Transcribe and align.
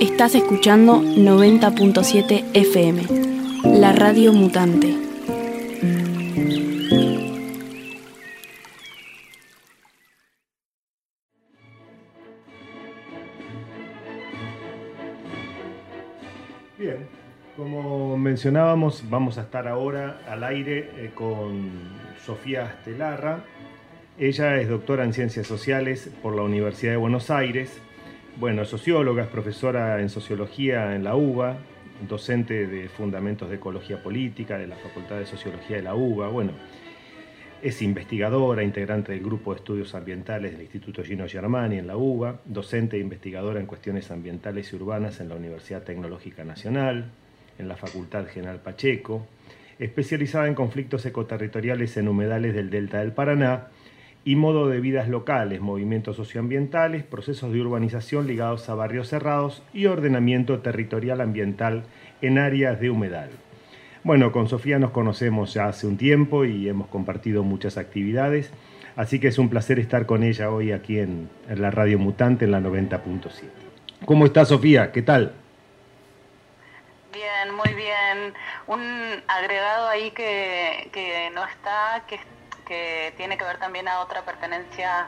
Estás 0.00 0.34
escuchando 0.34 1.02
90.7 1.02 2.44
FM, 2.54 3.02
la 3.78 3.92
radio 3.92 4.32
mutante. 4.32 4.96
Bien, 16.78 17.06
como 17.54 18.16
mencionábamos, 18.16 19.04
vamos 19.10 19.36
a 19.36 19.42
estar 19.42 19.68
ahora 19.68 20.22
al 20.26 20.42
aire 20.44 20.90
eh, 20.96 21.10
con 21.14 21.70
Sofía 22.24 22.64
Estelarra. 22.78 23.44
Ella 24.18 24.60
es 24.60 24.68
doctora 24.68 25.04
en 25.04 25.14
Ciencias 25.14 25.46
Sociales 25.46 26.10
por 26.20 26.36
la 26.36 26.42
Universidad 26.42 26.92
de 26.92 26.98
Buenos 26.98 27.30
Aires. 27.30 27.80
Bueno, 28.36 28.66
socióloga, 28.66 29.22
es 29.22 29.28
profesora 29.30 30.02
en 30.02 30.10
Sociología 30.10 30.94
en 30.94 31.02
la 31.02 31.16
UBA, 31.16 31.56
docente 32.06 32.66
de 32.66 32.90
Fundamentos 32.90 33.48
de 33.48 33.56
Ecología 33.56 34.02
Política 34.02 34.58
de 34.58 34.66
la 34.66 34.76
Facultad 34.76 35.16
de 35.16 35.24
Sociología 35.24 35.76
de 35.76 35.82
la 35.82 35.94
UBA. 35.94 36.28
Bueno, 36.28 36.52
es 37.62 37.80
investigadora, 37.80 38.62
integrante 38.62 39.12
del 39.12 39.22
Grupo 39.22 39.54
de 39.54 39.60
Estudios 39.60 39.94
Ambientales 39.94 40.52
del 40.52 40.60
Instituto 40.60 41.02
Gino 41.02 41.26
Germani 41.26 41.78
en 41.78 41.86
la 41.86 41.96
UBA, 41.96 42.42
docente 42.44 42.98
e 42.98 43.00
investigadora 43.00 43.60
en 43.60 43.66
cuestiones 43.66 44.10
ambientales 44.10 44.74
y 44.74 44.76
urbanas 44.76 45.20
en 45.20 45.30
la 45.30 45.36
Universidad 45.36 45.84
Tecnológica 45.84 46.44
Nacional, 46.44 47.10
en 47.58 47.66
la 47.66 47.76
Facultad 47.76 48.26
General 48.26 48.60
Pacheco, 48.60 49.26
especializada 49.78 50.48
en 50.48 50.54
conflictos 50.54 51.06
ecoterritoriales 51.06 51.96
en 51.96 52.08
humedales 52.08 52.54
del 52.54 52.68
Delta 52.68 52.98
del 52.98 53.12
Paraná 53.12 53.68
y 54.24 54.36
modo 54.36 54.68
de 54.68 54.80
vidas 54.80 55.08
locales, 55.08 55.60
movimientos 55.60 56.16
socioambientales, 56.16 57.02
procesos 57.02 57.52
de 57.52 57.60
urbanización 57.60 58.26
ligados 58.26 58.68
a 58.68 58.74
barrios 58.74 59.08
cerrados 59.08 59.62
y 59.72 59.86
ordenamiento 59.86 60.60
territorial 60.60 61.20
ambiental 61.20 61.84
en 62.20 62.38
áreas 62.38 62.80
de 62.80 62.90
humedal. 62.90 63.30
Bueno, 64.04 64.32
con 64.32 64.48
Sofía 64.48 64.78
nos 64.78 64.90
conocemos 64.90 65.54
ya 65.54 65.66
hace 65.66 65.86
un 65.86 65.96
tiempo 65.96 66.44
y 66.44 66.68
hemos 66.68 66.88
compartido 66.88 67.42
muchas 67.42 67.78
actividades, 67.78 68.52
así 68.96 69.18
que 69.18 69.28
es 69.28 69.38
un 69.38 69.48
placer 69.48 69.78
estar 69.78 70.06
con 70.06 70.22
ella 70.22 70.50
hoy 70.50 70.72
aquí 70.72 70.98
en, 70.98 71.28
la 71.48 71.70
Radio 71.70 71.98
Mutante 71.98 72.44
en 72.44 72.52
la 72.52 72.60
90.7. 72.60 73.30
¿Cómo 74.04 74.26
está 74.26 74.44
Sofía? 74.44 74.90
¿Qué 74.92 75.02
tal? 75.02 75.32
Bien, 77.12 77.54
muy 77.54 77.74
bien. 77.74 78.34
Un 78.66 78.80
agregado 79.28 79.88
ahí 79.88 80.10
que, 80.10 80.88
que 80.92 81.30
no 81.34 81.44
está, 81.44 82.04
que, 82.08 82.18
que, 82.72 83.12
tiene 83.16 83.36
que 83.36 83.44
ver 83.44 83.58
también 83.58 83.86
a 83.88 84.00
otra 84.00 84.22
pertenencia 84.22 85.06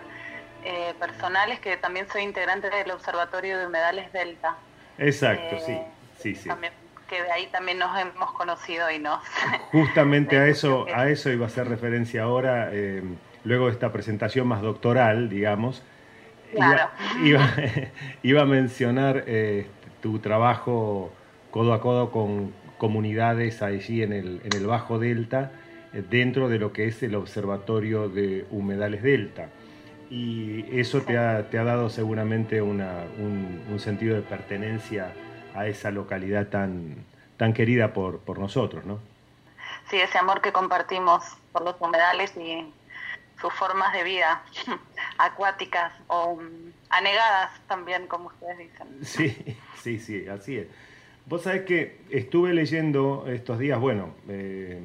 eh, 0.65 0.95
personal, 0.98 1.51
es 1.51 1.61
que 1.61 1.77
también 1.77 2.07
soy 2.11 2.23
integrante 2.23 2.69
del 2.69 2.91
Observatorio 2.91 3.59
de 3.59 3.67
Humedales 3.67 4.12
Delta. 4.12 4.57
Exacto, 4.98 5.59
sí, 5.65 5.73
eh, 5.73 5.87
sí, 6.19 6.35
sí 6.35 6.51
que 7.09 7.23
de 7.23 7.31
ahí 7.31 7.48
también 7.53 7.79
nos 7.79 7.98
hemos 7.98 8.33
conocido 8.33 8.91
y 8.91 8.98
nos... 8.98 9.20
Justamente 9.73 10.39
a 10.39 10.47
eso, 10.47 10.87
a 10.95 11.09
eso 11.09 11.31
iba 11.31 11.45
a 11.45 11.48
hacer 11.48 11.69
referencia 11.69 12.23
ahora, 12.23 12.70
eh, 12.73 13.03
luego 13.45 13.67
de 13.67 13.73
esta 13.73 13.92
presentación 13.92 14.47
más 14.47 14.62
doctoral, 14.62 15.29
digamos. 15.29 15.83
Claro. 16.55 16.89
Iba, 18.23 18.42
a 18.42 18.45
mencionar 18.47 19.25
eh, 19.27 19.67
tu 20.01 20.19
trabajo 20.20 21.12
codo 21.51 21.75
a 21.75 21.81
codo 21.81 22.11
con 22.11 22.55
comunidades 22.79 23.61
allí 23.61 24.03
en 24.03 24.12
el, 24.12 24.41
en 24.45 24.57
el 24.57 24.67
Bajo 24.67 24.98
Delta, 24.98 25.51
dentro 26.03 26.48
de 26.48 26.59
lo 26.59 26.73
que 26.73 26.87
es 26.87 27.03
el 27.03 27.14
Observatorio 27.14 28.09
de 28.09 28.47
Humedales 28.50 29.03
Delta. 29.03 29.48
Y 30.11 30.78
eso 30.78 31.03
te, 31.03 31.17
ha, 31.17 31.48
te 31.51 31.59
ha 31.59 31.64
dado 31.64 31.89
seguramente 31.89 32.61
una, 32.62 33.05
un, 33.19 33.62
un 33.70 33.81
sentido 33.81 34.14
de 34.14 34.23
pertenencia 34.23 35.13
a 35.55 35.67
esa 35.67 35.91
localidad 35.91 36.48
tan, 36.48 36.96
tan 37.36 37.52
querida 37.52 37.92
por, 37.92 38.19
por 38.20 38.39
nosotros, 38.39 38.85
¿no? 38.85 38.98
Sí, 39.89 39.96
ese 39.96 40.19
amor 40.19 40.41
que 40.41 40.52
compartimos 40.52 41.24
por 41.52 41.63
los 41.63 41.77
humedales 41.80 42.36
y 42.36 42.67
sus 43.40 43.52
formas 43.55 43.92
de 43.92 44.05
vida 44.05 44.42
acuáticas 45.19 45.92
o 46.07 46.36
mm, 46.36 46.73
anegadas 46.90 47.51
también, 47.69 48.07
como 48.07 48.29
ustedes 48.29 48.58
dicen. 48.58 48.89
Sí, 49.02 49.57
sí, 49.83 49.98
sí, 49.98 50.27
así 50.29 50.58
es. 50.58 50.67
Vos 51.27 51.42
sabés 51.42 51.63
que 51.63 52.01
estuve 52.11 52.52
leyendo 52.52 53.24
estos 53.29 53.58
días, 53.58 53.80
bueno, 53.80 54.14
eh, 54.29 54.80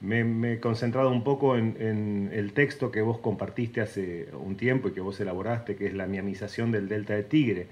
me, 0.00 0.54
he 0.54 0.60
concentrado 0.60 1.10
un 1.10 1.24
poco 1.24 1.56
en, 1.56 1.76
en, 1.80 2.30
el 2.32 2.52
texto 2.52 2.90
que 2.90 3.02
vos 3.02 3.18
compartiste 3.18 3.80
hace 3.80 4.28
un 4.32 4.56
tiempo 4.56 4.88
y 4.88 4.92
que 4.92 5.00
vos 5.00 5.18
elaboraste, 5.20 5.76
que 5.76 5.86
es 5.86 5.94
la 5.94 6.06
miamización 6.06 6.70
del 6.72 6.88
Delta 6.88 7.14
de 7.14 7.22
Tigre 7.22 7.66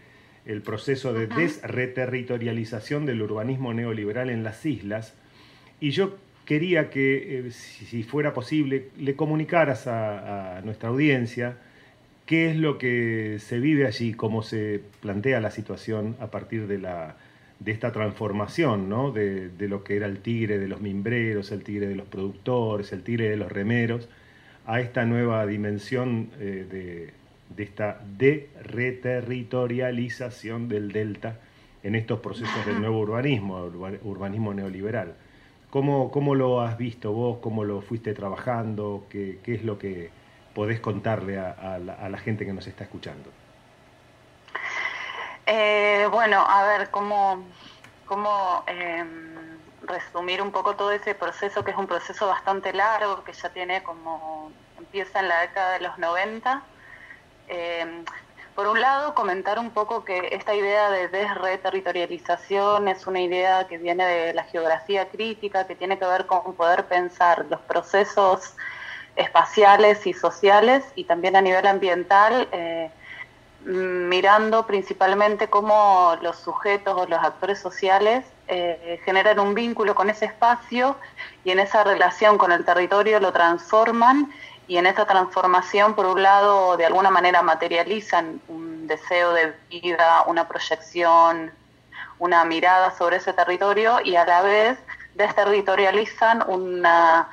el 0.47 0.63
proceso 0.63 1.13
de 1.13 1.27
desreterritorialización 1.27 3.05
del 3.05 3.21
urbanismo 3.21 3.75
neoliberal 3.75 4.31
en 4.31 4.45
las 4.45 4.65
islas. 4.65 5.15
Y 5.81 5.91
yo 5.91 6.17
quería 6.45 6.89
que, 6.89 7.41
eh, 7.41 7.51
si 7.51 8.05
fuera 8.05 8.33
posible, 8.33 8.89
le 8.97 9.17
comunicaras 9.17 9.87
a, 9.89 10.61
nuestra 10.65 10.89
audiencia 10.89 11.59
qué 12.25 12.51
es 12.51 12.57
lo 12.57 12.79
que 12.79 13.39
se 13.41 13.59
vive 13.59 13.87
allí, 13.87 14.15
cómo 14.15 14.43
se 14.43 14.81
plantea 15.01 15.41
la 15.41 15.51
situación 15.51 16.17
a 16.21 16.31
partir 16.31 16.67
de, 16.69 16.79
la, 16.79 17.17
de 17.59 17.73
esta 17.73 17.93
transformación, 17.93 18.89
¿no? 18.89 19.13
de, 19.13 19.51
lo 19.61 19.83
que 19.83 19.97
era 19.97 20.07
el 20.07 20.19
tigre 20.19 20.59
de 20.59 20.69
los 20.69 20.81
mimbreros, 20.81 21.53
el 21.53 21.63
tigre 21.63 21.87
de 21.87 21.97
los 21.97 22.07
productores, 22.07 22.93
el 22.93 23.03
tigre 23.03 23.31
de 23.31 23.37
los 23.37 23.51
remeros, 23.51 24.09
a 24.67 24.81
esta 24.81 25.05
nueva 25.05 25.47
dimensión 25.47 26.29
eh, 26.39 26.67
de 26.71 27.27
de 27.55 27.63
esta 27.63 28.01
de-reterritorialización 28.19 30.69
del 30.69 30.91
delta 30.93 31.39
en 31.83 31.95
estos 31.95 32.21
procesos 32.21 32.65
del 32.67 32.81
nuevo 32.81 32.99
urbanismo, 32.99 33.71
urbanismo 34.03 34.53
neoliberal. 34.55 35.15
¿Cómo, 35.71 36.11
¿Cómo, 36.11 36.35
lo 36.35 36.63
has 36.63 36.77
visto 36.79 37.13
vos? 37.13 37.39
¿Cómo 37.41 37.65
lo 37.65 37.83
fuiste 37.83 38.15
trabajando? 38.15 39.05
¿Qué, 39.11 39.41
qué 39.43 39.55
es 39.55 39.65
lo 39.65 39.79
que 39.79 40.11
podés 40.55 40.81
contarle 40.81 41.39
a, 41.39 41.79
la, 41.79 42.19
gente 42.19 42.47
que 42.47 42.53
nos 42.53 42.67
está 42.67 42.85
escuchando? 42.85 43.31
Eh, 45.47 46.09
bueno, 46.11 46.45
a 46.47 46.65
ver, 46.67 46.91
¿cómo, 46.91 47.45
cómo 48.07 48.65
em, 48.67 49.59
resumir 49.83 50.43
un 50.43 50.51
poco 50.53 50.77
todo 50.77 50.91
ese 50.93 51.15
proceso, 51.15 51.65
que 51.65 51.71
es 51.71 51.77
un 51.77 51.87
proceso 51.87 52.27
bastante 52.27 52.73
largo, 52.73 53.23
que 53.25 53.33
ya 53.33 53.51
tiene 53.51 53.83
como, 53.83 54.51
empieza 54.79 55.21
en 55.21 55.29
la 55.29 55.41
década 55.41 55.73
de 55.75 55.81
los 55.81 55.99
90 55.99 56.63
eh, 57.49 58.05
por 58.57 58.69
un 58.69 58.81
lado, 58.81 59.15
comentar 59.15 59.59
un 59.59 59.71
poco 59.71 60.05
que 60.05 60.31
esta 60.33 60.55
idea 60.55 60.91
de 60.91 61.09
desreterritorialización 61.09 62.89
es 62.89 63.07
una 63.07 63.21
idea 63.21 63.67
que 63.69 63.77
viene 63.77 64.07
de 64.07 64.33
la 64.33 64.45
geografía 64.45 65.11
crítica, 65.11 65.67
que 65.67 65.77
tiene 65.77 65.99
que 65.99 66.07
ver 66.07 66.25
con 66.27 66.55
poder 66.57 66.87
pensar 66.87 67.45
los 67.51 67.61
procesos 67.61 68.55
espaciales 69.15 70.07
y 70.07 70.15
sociales 70.15 70.85
y 70.95 71.05
también 71.05 71.37
a 71.37 71.43
nivel 71.43 71.67
ambiental, 71.67 72.49
eh, 72.51 72.91
mirando 73.67 74.65
principalmente 74.65 75.49
cómo 75.49 76.17
los 76.23 76.37
sujetos 76.37 76.95
o 76.97 77.07
los 77.07 77.19
actores 77.19 77.59
sociales 77.59 78.25
eh, 78.47 79.01
generan 79.05 79.41
un 79.41 79.55
vínculo 79.55 79.95
con 79.95 80.09
ese 80.09 80.27
espacio 80.27 80.97
y 81.45 81.51
en 81.51 81.59
esa 81.59 81.83
relación 81.83 82.39
con 82.39 82.53
el 82.53 82.65
territorio 82.65 83.19
lo 83.19 83.33
transforman 83.33 84.33
y 84.69 84.79
en 84.79 84.87
esta 84.87 85.05
transformación, 85.05 85.95
por 85.95 86.07
un 86.07 86.23
lado, 86.23 86.77
de 86.77 86.87
alguna 86.87 87.11
manera 87.11 87.43
materializan 87.43 88.41
un 88.49 88.87
deseo 88.87 89.33
de 89.33 89.53
vida, 89.69 90.25
una 90.27 90.49
proyección, 90.49 91.53
una 92.19 92.45
mirada 92.45 92.91
sobre 92.97 93.17
ese 93.17 93.33
territorio 93.33 93.99
y 94.05 94.17
a 94.17 94.25
la 94.25 94.43
vez 94.43 94.79
desterritorializan 95.15 96.45
una, 96.49 97.29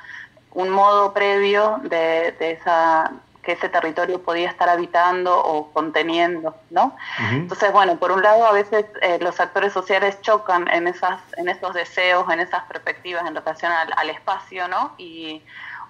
un 0.52 0.70
modo 0.70 1.12
previo 1.12 1.80
de, 1.84 2.34
esa 2.38 3.12
que 3.44 3.52
ese 3.52 3.68
territorio 3.68 4.22
podía 4.22 4.48
estar 4.48 4.68
habitando 4.68 5.38
o 5.38 5.72
conteniendo, 5.72 6.56
¿no? 6.70 6.96
Entonces, 7.30 7.72
bueno, 7.72 7.96
por 7.96 8.12
un 8.12 8.22
lado 8.22 8.46
a 8.46 8.52
veces 8.52 8.86
eh, 9.02 9.18
los 9.20 9.38
actores 9.40 9.72
sociales 9.72 10.20
chocan 10.22 10.68
en 10.68 10.88
esas, 10.88 11.20
en 11.36 11.48
esos 11.48 11.74
deseos, 11.74 12.28
en 12.32 12.40
esas 12.40 12.64
perspectivas 12.64 13.26
en 13.26 13.34
relación 13.34 13.70
al, 13.70 13.92
al 13.96 14.10
espacio, 14.10 14.68
¿no? 14.68 14.94
Y 14.98 15.42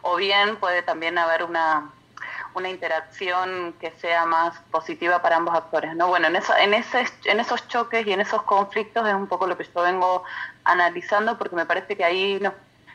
o 0.03 0.17
bien 0.17 0.57
puede 0.57 0.83
también 0.83 1.17
haber 1.17 1.45
una, 1.45 1.91
una 2.55 2.69
interacción 2.69 3.75
que 3.81 3.91
sea 3.93 4.27
más 4.27 4.59
positiva 4.71 5.21
para 5.21 5.37
ambos 5.37 5.55
actores. 5.55 5.95
¿no? 5.97 6.09
Bueno, 6.09 6.29
en, 6.29 6.37
eso, 6.37 6.55
en, 6.57 6.75
ese, 6.75 7.05
en 7.25 7.41
esos 7.41 7.67
choques 7.69 8.07
y 8.07 8.13
en 8.13 8.21
esos 8.21 8.43
conflictos 8.43 9.07
es 9.07 9.15
un 9.15 9.27
poco 9.27 9.47
lo 9.47 9.57
que 9.57 9.65
yo 9.65 9.83
vengo 9.83 10.25
analizando 10.63 11.37
porque 11.37 11.57
me 11.57 11.67
parece 11.67 11.97
que 11.97 12.05
ahí 12.05 12.39
nos, 12.41 12.53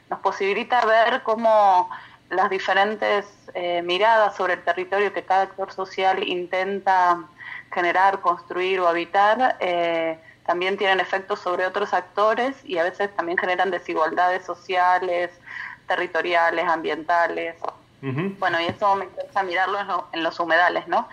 nos 0.09 0.19
posibilita 0.19 0.85
ver 0.85 1.21
cómo 1.23 1.89
las 2.29 2.49
diferentes 2.49 3.25
eh, 3.53 3.81
miradas 3.81 4.35
sobre 4.35 4.53
el 4.53 4.63
territorio 4.63 5.13
que 5.13 5.23
cada 5.23 5.43
actor 5.43 5.71
social 5.71 6.23
intenta 6.27 7.23
generar, 7.73 8.21
construir 8.21 8.79
o 8.79 8.87
habitar, 8.87 9.57
eh, 9.59 10.17
también 10.45 10.77
tienen 10.77 10.99
efectos 10.99 11.39
sobre 11.39 11.65
otros 11.65 11.93
actores 11.93 12.55
y 12.65 12.77
a 12.77 12.83
veces 12.83 13.15
también 13.15 13.37
generan 13.37 13.69
desigualdades 13.69 14.45
sociales, 14.45 15.31
territoriales, 15.87 16.65
ambientales, 16.67 17.55
Bueno, 18.01 18.61
y 18.61 18.65
eso 18.65 18.95
me 18.95 19.05
interesa 19.05 19.43
mirarlo 19.43 20.07
en, 20.13 20.23
los 20.23 20.39
humedales, 20.39 20.87
¿no? 20.87 21.09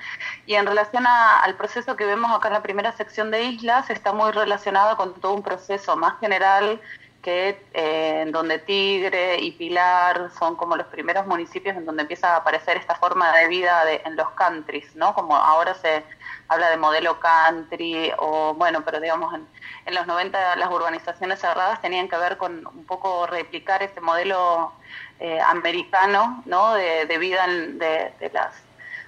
Y 0.47 0.55
en 0.55 0.67
relación 0.67 1.05
al 1.07 1.55
proceso 1.57 1.97
que 1.97 2.07
vemos 2.07 2.31
acá 2.31 2.47
en 2.47 2.55
la 2.55 2.63
primera 2.63 2.93
sección 2.93 3.33
de 3.33 3.43
islas, 3.43 3.91
está 3.91 4.13
muy 4.13 4.31
relacionado 4.31 4.97
con 4.97 5.13
todo 5.15 5.35
un 5.35 5.43
proceso 5.43 5.97
más 5.97 6.19
general 6.21 6.81
eh, 7.27 8.21
en 8.23 8.33
donde 8.33 8.59
Tigre 8.59 9.39
y 9.41 9.53
Pilar 9.53 10.31
son 10.39 10.57
como 10.57 10.77
los 10.77 10.87
primeros 10.87 11.27
municipios 11.27 11.77
en 11.77 11.85
donde 11.85 12.03
empieza 12.03 12.35
a 12.35 12.37
aparecer 12.37 12.77
esta 12.77 12.95
forma 12.95 13.37
de 13.37 13.49
vida 13.49 13.83
en 14.05 14.17
los 14.17 14.31
countries, 14.31 14.95
¿no? 14.95 15.15
Como 15.15 15.37
ahora 15.37 15.75
se 15.75 16.05
habla 16.49 16.71
de 16.71 16.77
modelo 16.77 17.19
country 17.19 18.13
o 18.19 18.55
bueno, 18.55 18.83
pero 18.85 19.01
digamos 19.01 19.35
en, 19.35 19.95
los 19.95 20.07
90 20.07 20.57
las 20.57 20.71
urbanizaciones 20.71 21.41
cerradas 21.41 21.81
tenían 21.81 22.09
que 22.09 22.17
ver 22.17 22.37
con 22.37 22.67
un 22.67 22.85
poco 22.85 23.27
replicar 23.27 23.83
ese 23.83 24.01
modelo 24.01 24.73
eh, 25.19 25.41
americano, 25.41 26.43
¿no? 26.47 26.75
De, 26.75 27.19
vida 27.19 27.47
de, 27.47 28.31
las 28.33 28.53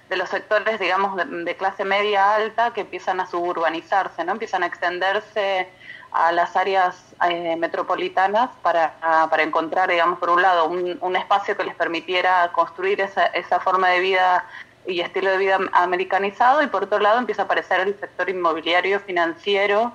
de 0.09 0.17
los 0.17 0.29
sectores, 0.29 0.79
digamos, 0.79 1.15
de, 1.15 1.55
clase 1.55 1.85
media 1.85 2.35
alta 2.35 2.73
que 2.73 2.81
empiezan 2.81 3.19
a 3.19 3.27
suburbanizarse, 3.27 4.23
¿no? 4.23 4.33
Empiezan 4.33 4.63
a 4.63 4.65
extenderse 4.65 5.69
a 6.11 6.31
las 6.31 6.55
áreas 6.55 6.95
eh, 7.29 7.55
metropolitanas 7.55 8.49
para, 8.61 8.93
para, 9.29 9.43
encontrar, 9.43 9.89
digamos, 9.89 10.19
por 10.19 10.29
un 10.29 10.41
lado, 10.41 10.67
un, 10.67 11.15
espacio 11.15 11.55
que 11.55 11.63
les 11.63 11.75
permitiera 11.75 12.51
construir 12.51 13.01
esa, 13.01 13.27
esa 13.27 13.59
forma 13.59 13.89
de 13.89 13.99
vida 13.99 14.45
y 14.87 15.01
estilo 15.01 15.31
de 15.31 15.37
vida 15.37 15.59
americanizado 15.73 16.63
y 16.63 16.67
por 16.67 16.83
otro 16.83 16.99
lado 16.99 17.19
empieza 17.19 17.43
a 17.43 17.45
aparecer 17.45 17.81
el 17.81 17.99
sector 17.99 18.29
inmobiliario 18.29 18.99
financiero 19.01 19.93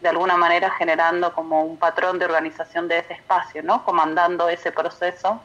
de 0.00 0.08
alguna 0.08 0.36
manera 0.36 0.70
generando 0.70 1.32
como 1.32 1.64
un 1.64 1.78
patrón 1.78 2.18
de 2.18 2.26
organización 2.26 2.86
de 2.86 2.98
ese 2.98 3.14
espacio, 3.14 3.62
¿no? 3.62 3.84
comandando 3.84 4.48
ese 4.48 4.70
proceso 4.70 5.40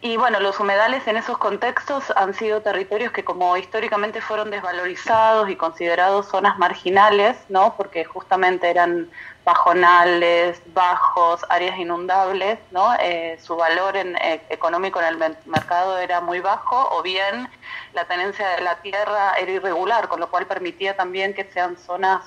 y 0.00 0.18
bueno, 0.18 0.38
los 0.38 0.60
humedales 0.60 1.06
en 1.06 1.16
esos 1.16 1.38
contextos 1.38 2.12
han 2.16 2.34
sido 2.34 2.60
territorios 2.60 3.10
que 3.10 3.24
como 3.24 3.56
históricamente 3.56 4.20
fueron 4.20 4.50
desvalorizados 4.50 5.48
y 5.48 5.56
considerados 5.56 6.28
zonas 6.28 6.58
marginales, 6.58 7.38
¿no? 7.48 7.74
Porque 7.76 8.04
justamente 8.04 8.68
eran 8.68 9.08
bajonales, 9.44 10.60
bajos, 10.74 11.40
áreas 11.48 11.78
inundables, 11.78 12.58
¿no? 12.70 12.94
Eh, 13.00 13.38
su 13.42 13.56
valor 13.56 13.96
eh, 13.96 14.42
económico 14.50 15.00
en 15.00 15.06
el 15.06 15.36
mercado 15.46 15.98
era 15.98 16.20
muy 16.20 16.40
bajo 16.40 16.88
o 16.92 17.02
bien 17.02 17.48
la 17.92 18.06
tenencia 18.06 18.48
de 18.50 18.62
la 18.62 18.76
tierra 18.82 19.34
era 19.38 19.50
irregular, 19.50 20.08
con 20.08 20.20
lo 20.20 20.30
cual 20.30 20.46
permitía 20.46 20.96
también 20.96 21.34
que 21.34 21.44
sean 21.44 21.78
zonas 21.78 22.24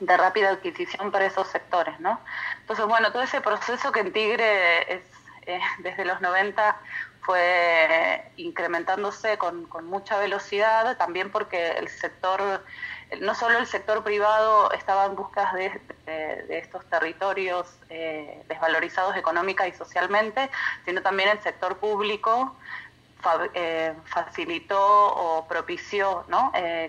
de 0.00 0.16
rápida 0.16 0.50
adquisición 0.50 1.10
para 1.10 1.26
esos 1.26 1.48
sectores, 1.48 1.98
¿no? 2.00 2.20
Entonces, 2.60 2.86
bueno, 2.86 3.10
todo 3.12 3.22
ese 3.22 3.40
proceso 3.40 3.92
que 3.92 4.00
en 4.00 4.12
Tigre 4.12 4.92
es 4.92 5.02
eh, 5.48 5.60
desde 5.78 6.04
los 6.04 6.20
90 6.20 6.76
fue 7.22 8.30
incrementándose 8.36 9.36
con, 9.36 9.68
mucha 9.84 10.18
velocidad, 10.18 10.96
también 10.96 11.30
porque 11.30 11.72
el 11.72 11.88
sector, 11.88 12.64
no 13.20 13.34
solo 13.34 13.58
el 13.58 13.66
sector 13.66 14.02
privado 14.02 14.72
estaba 14.72 15.06
en 15.06 15.16
busca 15.16 15.52
de, 15.52 15.80
estos 16.48 16.86
territorios 16.86 17.78
eh, 17.90 18.42
desvalorizados 18.48 19.16
económica 19.16 19.68
y 19.68 19.72
socialmente, 19.72 20.50
sino 20.86 21.02
también 21.02 21.28
el 21.28 21.42
sector 21.42 21.76
público 21.76 22.56
eh, 23.52 23.92
facilitó 24.06 24.80
o 24.80 25.46
propició 25.48 26.24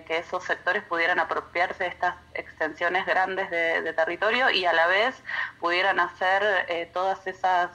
que 0.06 0.18
esos 0.18 0.44
sectores 0.44 0.82
pudieran 0.84 1.18
apropiarse 1.18 1.84
de 1.84 1.90
estas 1.90 2.14
extensiones 2.32 3.04
grandes 3.04 3.50
de, 3.50 3.92
territorio 3.92 4.48
y 4.48 4.64
a 4.64 4.72
la 4.72 4.86
vez 4.86 5.22
pudieran 5.58 6.00
hacer 6.00 6.88
todas 6.94 7.26
esas 7.26 7.70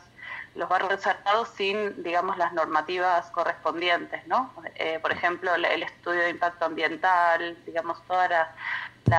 los 0.55 0.69
barrios 0.69 1.01
cerrados 1.01 1.49
sin, 1.49 2.01
digamos, 2.01 2.37
las 2.37 2.53
normativas 2.53 3.29
correspondientes, 3.31 4.25
¿no? 4.25 4.53
Eh, 4.75 4.99
por 5.01 5.11
ejemplo, 5.11 5.53
el, 5.53 5.83
estudio 5.83 6.21
de 6.21 6.29
impacto 6.29 6.65
ambiental, 6.65 7.57
digamos, 7.65 8.01
todas 8.07 8.47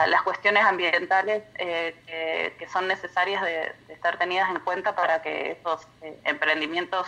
las 0.09 0.23
cuestiones 0.23 0.65
ambientales 0.65 1.44
eh, 1.56 2.55
que, 2.59 2.69
son 2.69 2.88
necesarias 2.88 3.43
de, 3.43 3.73
estar 3.88 4.19
tenidas 4.19 4.49
en 4.50 4.61
cuenta 4.61 4.94
para 4.94 5.23
que 5.23 5.53
esos 5.53 5.87
eh, 6.03 6.19
emprendimientos 6.25 7.06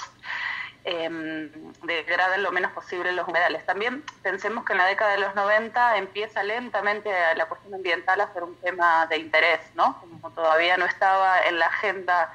em, 0.85 1.51
degraden 1.83 2.43
lo 2.43 2.53
menos 2.53 2.71
posible 2.73 3.13
los 3.13 3.27
humedales. 3.27 3.65
También 3.65 4.05
pensemos 4.23 4.65
que 4.65 4.75
en 4.75 4.79
la 4.79 4.87
década 4.87 5.13
de 5.13 5.19
los 5.19 5.35
90 5.35 5.97
empieza 5.97 6.43
lentamente 6.43 7.11
la 7.35 7.47
cuestión 7.47 7.75
ambiental 7.75 8.21
a 8.21 8.33
ser 8.35 8.43
un 8.43 8.57
tema 8.57 9.07
de 9.07 9.17
interés, 9.17 9.61
¿no? 9.75 9.99
Como 10.01 10.31
todavía 10.33 10.77
no 10.77 10.85
estaba 10.85 11.41
en 11.43 11.59
la 11.59 11.67
agenda 11.67 12.33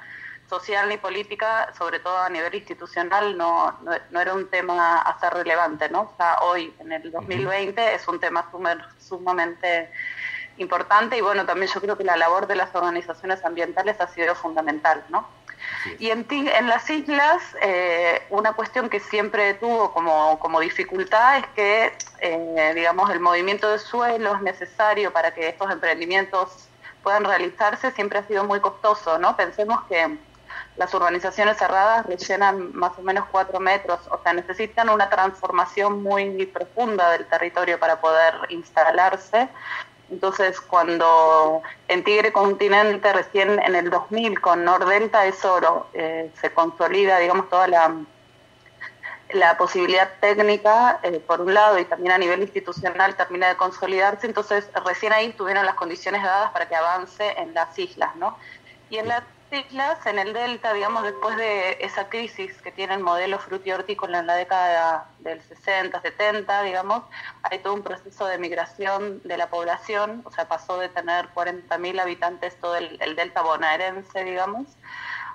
social 0.48 0.88
ni 0.88 0.96
política, 0.98 1.72
sobre 1.76 2.00
todo 2.00 2.18
a 2.18 2.28
nivel 2.28 2.54
institucional, 2.54 3.36
no, 3.36 3.78
no, 4.10 4.20
era 4.20 4.34
un 4.34 4.48
tema 4.48 5.00
a 5.00 5.18
ser 5.18 5.32
relevante, 5.32 5.88
¿no? 5.88 6.02
O 6.02 6.14
sea, 6.16 6.38
hoy, 6.42 6.74
en 6.78 6.92
el 6.92 7.10
2020, 7.10 7.94
es 7.94 8.06
un 8.08 8.20
tema 8.20 8.50
sumamente 8.98 9.90
importante 10.58 11.16
y 11.16 11.20
bueno, 11.20 11.44
también 11.44 11.70
yo 11.72 11.80
creo 11.80 11.96
que 11.96 12.04
la 12.04 12.16
labor 12.16 12.46
de 12.46 12.56
las 12.56 12.74
organizaciones 12.74 13.44
ambientales 13.44 14.00
ha 14.00 14.06
sido 14.08 14.34
fundamental, 14.34 15.04
¿no? 15.08 15.26
Y 15.98 16.10
en, 16.10 16.26
en, 16.28 16.68
las 16.68 16.88
islas, 16.90 17.42
eh, 17.62 18.22
una 18.30 18.52
cuestión 18.52 18.90
que 18.90 19.00
siempre 19.00 19.54
tuvo 19.54 19.92
como, 19.92 20.38
como 20.38 20.60
dificultad 20.60 21.38
es 21.38 21.46
que, 21.54 21.92
eh, 22.20 22.72
digamos, 22.74 23.10
el 23.10 23.20
movimiento 23.20 23.70
de 23.70 23.78
suelo 23.78 24.34
es 24.36 24.42
necesario 24.42 25.12
para 25.12 25.32
que 25.32 25.48
estos 25.48 25.70
emprendimientos 25.70 26.68
puedan 27.02 27.24
realizarse, 27.24 27.90
siempre 27.92 28.18
ha 28.18 28.26
sido 28.26 28.44
muy 28.44 28.60
costoso, 28.60 29.18
¿no? 29.18 29.36
Pensemos 29.36 29.82
que 29.84 30.18
las 30.76 30.92
urbanizaciones 30.94 31.56
cerradas 31.56 32.06
rellenan 32.06 32.74
más 32.74 32.92
o 32.98 33.02
menos 33.02 33.26
cuatro 33.30 33.60
metros, 33.60 34.00
o 34.10 34.20
sea, 34.22 34.32
necesitan 34.32 34.88
una 34.88 35.08
transformación 35.08 36.02
muy 36.02 36.46
profunda 36.46 37.10
del 37.10 37.26
territorio 37.26 37.78
para 37.78 38.00
poder 38.00 38.34
instalarse. 38.48 39.48
Entonces, 40.10 40.60
cuando 40.60 41.62
en 41.88 42.04
Tigre 42.04 42.32
Continente, 42.32 43.12
recién 43.12 43.58
en 43.60 43.74
el 43.74 43.90
2000 43.90 44.40
con 44.40 44.64
Nordelta, 44.64 45.26
eso 45.26 45.88
eh, 45.94 46.30
se 46.40 46.52
consolida, 46.52 47.18
digamos, 47.18 47.48
toda 47.48 47.68
la, 47.68 47.94
la 49.30 49.56
posibilidad 49.56 50.10
técnica, 50.20 51.00
eh, 51.02 51.20
por 51.20 51.40
un 51.40 51.54
lado, 51.54 51.78
y 51.78 51.84
también 51.84 52.12
a 52.12 52.18
nivel 52.18 52.42
institucional 52.42 53.16
termina 53.16 53.48
de 53.48 53.56
consolidarse, 53.56 54.26
entonces 54.26 54.68
recién 54.84 55.12
ahí 55.12 55.32
tuvieron 55.32 55.64
las 55.66 55.74
condiciones 55.74 56.22
dadas 56.22 56.50
para 56.52 56.68
que 56.68 56.76
avance 56.76 57.34
en 57.38 57.54
las 57.54 57.76
islas, 57.78 58.14
¿no? 58.16 58.36
Y 58.90 58.98
en 58.98 59.08
la 59.08 59.24
islas, 59.50 60.04
en 60.06 60.18
el 60.18 60.32
delta, 60.32 60.72
digamos, 60.72 61.02
después 61.02 61.36
de 61.36 61.78
esa 61.80 62.08
crisis 62.08 62.52
que 62.62 62.72
tiene 62.72 62.94
el 62.94 63.00
modelo 63.00 63.38
frutihortícola 63.38 64.20
en 64.20 64.26
la 64.26 64.36
década 64.36 65.08
del 65.20 65.40
60, 65.42 66.00
70, 66.00 66.62
digamos, 66.62 67.02
hay 67.42 67.58
todo 67.60 67.74
un 67.74 67.82
proceso 67.82 68.26
de 68.26 68.38
migración 68.38 69.20
de 69.24 69.36
la 69.36 69.48
población, 69.48 70.22
o 70.24 70.30
sea, 70.30 70.48
pasó 70.48 70.78
de 70.78 70.88
tener 70.88 71.28
40.000 71.34 72.00
habitantes 72.00 72.58
todo 72.60 72.76
el, 72.76 73.16
delta 73.16 73.42
bonaerense, 73.42 74.24
digamos, 74.24 74.66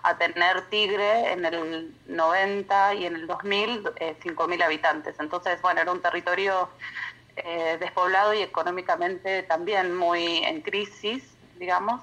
a 0.03 0.17
tener 0.17 0.61
Tigre 0.69 1.33
en 1.33 1.45
el 1.45 1.93
90 2.07 2.93
y 2.95 3.05
en 3.05 3.15
el 3.15 3.27
2000 3.27 3.89
eh, 3.97 4.15
5.000 4.23 4.63
habitantes. 4.63 5.19
Entonces, 5.19 5.61
bueno, 5.61 5.81
era 5.81 5.91
un 5.91 6.01
territorio 6.01 6.69
eh, 7.35 7.77
despoblado 7.79 8.33
y 8.33 8.41
económicamente 8.41 9.43
también 9.43 9.95
muy 9.95 10.37
en 10.45 10.61
crisis, 10.61 11.23
digamos. 11.57 12.01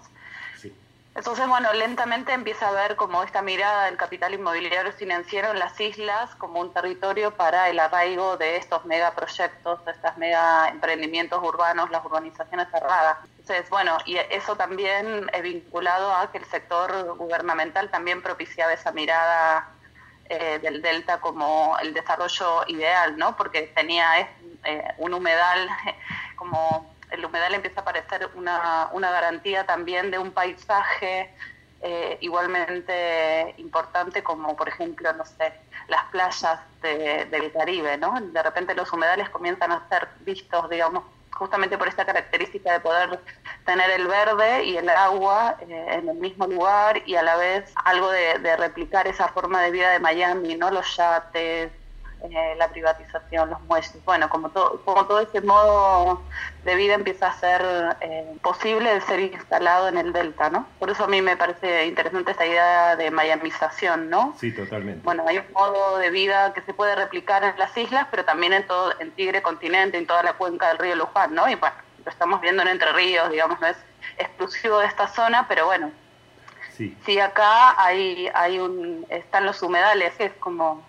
Entonces, 1.17 1.49
bueno, 1.49 1.73
lentamente 1.73 2.35
empieza 2.35 2.69
a 2.69 2.73
ver 2.73 2.95
como 2.95 3.23
esta 3.23 3.41
mirada 3.41 3.87
del 3.87 3.97
capital 3.97 4.35
inmobiliario 4.35 4.93
financiero 4.93 5.51
en 5.51 5.59
las 5.59 5.81
islas 5.81 6.35
como 6.35 6.61
un 6.61 6.75
territorio 6.75 7.31
para 7.31 7.71
el 7.71 7.79
arraigo 7.81 8.37
de 8.37 8.57
estos 8.57 8.85
megaproyectos, 8.85 9.83
de 9.87 9.93
estos 9.93 10.15
mega 10.19 10.69
emprendimientos 10.69 11.43
urbanos, 11.43 11.91
las 11.91 12.05
urbanizaciones 12.05 12.69
cerradas. 12.71 13.17
Entonces, 13.39 13.71
bueno, 13.71 13.97
y 14.05 14.19
eso 14.19 14.57
también 14.57 15.31
es 15.33 15.43
vinculado 15.43 16.15
a 16.15 16.31
que 16.31 16.37
el 16.37 16.45
sector 16.45 17.17
gubernamental 17.17 17.91
también 17.91 18.21
propiciaba 18.21 18.75
esa 18.75 18.93
mirada 18.93 19.71
eh, 20.29 20.59
del 20.61 20.83
delta 20.83 21.19
como 21.21 21.79
el 21.81 21.95
desarrollo 21.95 22.65
ideal, 22.67 23.17
¿no? 23.17 23.39
Porque 23.39 23.63
tenía 23.75 24.21
eh, 24.65 24.85
un 24.99 25.15
humedal 25.15 25.67
como 26.37 26.95
el 27.17 27.25
humedal 27.25 27.55
empieza 27.55 27.81
a 27.81 27.85
parecer 27.85 28.29
una, 28.35 28.89
una 28.93 29.11
garantía 29.11 29.65
también 29.67 30.11
de 30.11 30.19
un 30.19 30.31
paisaje 30.31 31.35
eh, 31.83 32.17
igualmente 32.21 33.55
importante 33.59 34.23
como 34.23 34.57
por 34.57 34.69
ejemplo, 34.69 35.13
no 35.13 35.25
sé, 35.25 35.53
las 35.89 36.05
playas 36.07 36.61
del 36.83 37.53
Caribe, 37.53 37.97
¿no? 37.99 38.19
De 38.21 38.43
repente 38.43 38.75
los 38.75 38.93
humedales 38.93 39.29
comienzan 39.31 39.73
a 39.73 39.89
ser 39.89 40.09
vistos, 40.21 40.71
digamos, 40.71 41.05
justamente 41.33 41.77
por 41.77 41.89
esta 41.89 42.07
característica 42.07 42.73
de 42.73 42.81
poder 42.81 43.21
tener 43.65 43.91
el 43.91 44.07
verde 44.07 44.65
y 44.65 44.77
el 44.77 44.89
agua 44.89 45.57
eh, 45.61 45.87
en 45.91 46.09
el 46.09 46.17
mismo 46.17 46.47
lugar 46.47 47.03
y 47.07 47.17
a 47.17 47.23
la 47.23 47.37
vez 47.37 47.73
algo 47.85 48.11
de, 48.11 48.39
de, 48.39 48.57
replicar 48.57 49.07
esa 49.07 49.29
forma 49.29 49.61
de 49.63 49.71
vida 49.71 49.91
de 49.91 49.99
Miami, 49.99 50.55
¿no? 50.55 50.71
Los 50.71 50.97
yates, 50.97 51.71
eh, 52.23 52.55
la 52.57 52.69
privatización, 52.69 53.51
los 53.51 53.61
muelles, 53.63 53.93
bueno, 54.05 54.29
como 54.31 54.49
todo, 54.49 54.81
como 54.85 55.07
todo 55.07 55.21
ese 55.21 55.43
modo 55.43 56.23
de 56.65 56.75
vida 56.75 56.95
empieza 56.95 57.29
a 57.29 57.33
ser 57.35 57.63
eh, 58.01 58.37
posible 58.43 58.93
de 58.93 59.01
ser 59.03 59.21
instalado 59.21 59.89
en 59.89 59.99
el 59.99 60.13
delta, 60.13 60.49
¿no? 60.49 60.67
Por 60.79 60.91
eso 60.91 61.05
a 61.05 61.09
mí 61.09 61.21
me 61.21 61.37
parece 61.37 61.87
interesante 61.87 62.31
esta 62.31 62.47
idea 62.47 62.97
de 62.97 63.11
mayamización, 63.11 64.09
¿no? 64.09 64.35
Sí, 64.39 64.51
totalmente. 64.53 65.03
Bueno, 65.05 65.25
hay 65.29 65.39
un 65.39 65.53
modo 65.53 65.99
de 65.99 66.11
vida 66.11 66.55
que 66.55 66.63
se 66.63 66.73
puede 66.73 66.97
replicar 66.97 67.45
en 67.45 67.59
las 67.59 67.77
islas, 67.77 68.07
pero 68.11 68.25
también 68.25 68.55
en 68.55 68.67
todo, 68.67 68.99
en 68.99 69.11
Tigre 69.13 69.43
continente, 69.43 69.99
en 69.99 70.07
toda 70.07 70.23
la 70.23 70.33
cuenca 70.33 70.69
del 70.69 70.79
río 70.79 70.97
Luján, 70.97 71.35
¿no? 71.35 71.49
Y 71.49 71.55
bueno, 71.55 71.77
lo 72.05 72.11
estamos 72.11 72.41
viendo 72.41 72.63
en 72.63 72.69
Entre 72.69 72.93
Ríos, 72.93 73.31
digamos, 73.31 73.61
no 73.61 73.67
es 73.67 73.77
exclusivo 74.17 74.79
de 74.79 74.87
esta 74.87 75.07
zona, 75.07 75.47
pero 75.49 75.67
bueno, 75.67 75.93
sí, 76.73 76.97
sí 77.05 77.21
acá 77.21 77.81
hay, 77.81 78.31
hay 78.35 78.59
un, 78.59 79.05
están 79.11 79.45
los 79.45 79.63
humedales, 79.63 80.15
que 80.15 80.25
es 80.25 80.33
como 80.35 80.83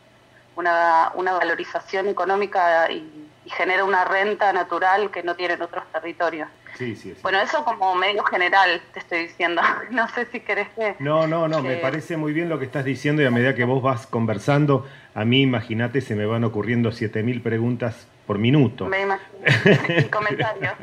una, 0.57 1.11
una 1.15 1.33
valorización 1.33 2.07
económica 2.07 2.91
y, 2.91 3.23
genera 3.49 3.85
una 3.85 4.03
renta 4.03 4.51
natural 4.51 5.09
que 5.09 5.23
no 5.23 5.33
tienen 5.37 5.61
otros 5.61 5.85
territorios. 5.93 6.49
Sí, 6.77 6.97
sí, 6.97 7.13
bueno, 7.21 7.39
eso 7.39 7.63
como 7.63 7.95
medio 7.95 8.21
general 8.25 8.81
te 8.93 8.99
estoy 8.99 9.19
diciendo. 9.19 9.61
No 9.89 10.05
sé 10.09 10.25
si 10.25 10.41
querés 10.41 10.67
que... 10.75 10.97
No, 10.99 11.27
no, 11.27 11.47
no, 11.47 11.63
me 11.63 11.77
parece 11.77 12.17
muy 12.17 12.33
bien 12.33 12.49
lo 12.49 12.59
que 12.59 12.65
estás 12.65 12.83
diciendo 12.83 13.21
y 13.21 13.25
a 13.25 13.31
medida 13.31 13.55
que 13.55 13.63
vos 13.63 13.81
vas 13.81 14.05
conversando, 14.05 14.85
a 15.15 15.23
mí 15.23 15.43
imagínate, 15.43 16.01
se 16.01 16.13
me 16.13 16.25
van 16.25 16.43
ocurriendo 16.43 16.89
7.000 16.89 17.41
preguntas 17.41 18.05
por 18.25 18.37
minuto. 18.37 18.85
Me 18.85 19.03
imagino. 19.03 19.27
Y 19.97 20.03
comentarios. 20.09 20.73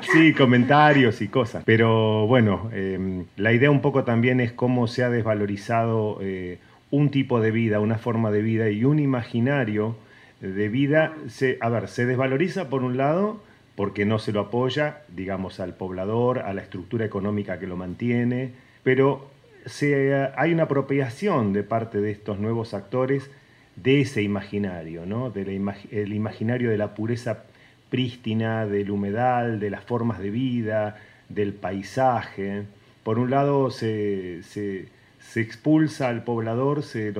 sí, 0.12 0.32
comentarios 0.32 1.20
y 1.20 1.28
cosas. 1.28 1.62
Pero 1.66 2.26
bueno, 2.26 2.70
eh, 2.72 3.26
la 3.36 3.52
idea 3.52 3.70
un 3.70 3.82
poco 3.82 4.02
también 4.04 4.40
es 4.40 4.52
cómo 4.52 4.86
se 4.86 5.04
ha 5.04 5.10
desvalorizado 5.10 6.18
eh, 6.22 6.58
un 6.94 7.10
tipo 7.10 7.40
de 7.40 7.50
vida, 7.50 7.80
una 7.80 7.98
forma 7.98 8.30
de 8.30 8.40
vida 8.40 8.70
y 8.70 8.84
un 8.84 9.00
imaginario 9.00 9.96
de 10.40 10.68
vida, 10.68 11.12
se, 11.26 11.58
a 11.60 11.68
ver, 11.68 11.88
se 11.88 12.06
desvaloriza 12.06 12.68
por 12.68 12.84
un 12.84 12.96
lado 12.96 13.42
porque 13.74 14.04
no 14.04 14.20
se 14.20 14.30
lo 14.30 14.40
apoya, 14.40 15.02
digamos, 15.08 15.58
al 15.58 15.74
poblador, 15.74 16.38
a 16.38 16.54
la 16.54 16.62
estructura 16.62 17.04
económica 17.04 17.58
que 17.58 17.66
lo 17.66 17.76
mantiene, 17.76 18.52
pero 18.84 19.28
se, 19.66 20.30
hay 20.36 20.52
una 20.52 20.64
apropiación 20.64 21.52
de 21.52 21.64
parte 21.64 22.00
de 22.00 22.12
estos 22.12 22.38
nuevos 22.38 22.74
actores 22.74 23.28
de 23.74 24.02
ese 24.02 24.22
imaginario, 24.22 25.04
¿no? 25.04 25.30
del 25.30 26.12
imaginario 26.12 26.70
de 26.70 26.78
la 26.78 26.94
pureza 26.94 27.42
prístina, 27.90 28.66
del 28.66 28.92
humedal, 28.92 29.58
de 29.58 29.70
las 29.70 29.82
formas 29.82 30.20
de 30.20 30.30
vida, 30.30 30.96
del 31.28 31.54
paisaje. 31.54 32.62
Por 33.02 33.18
un 33.18 33.30
lado 33.30 33.72
se, 33.72 34.44
se 34.44 34.93
expulsa 35.40 36.08
al 36.08 36.22
poblador, 36.22 36.82
se, 36.82 37.12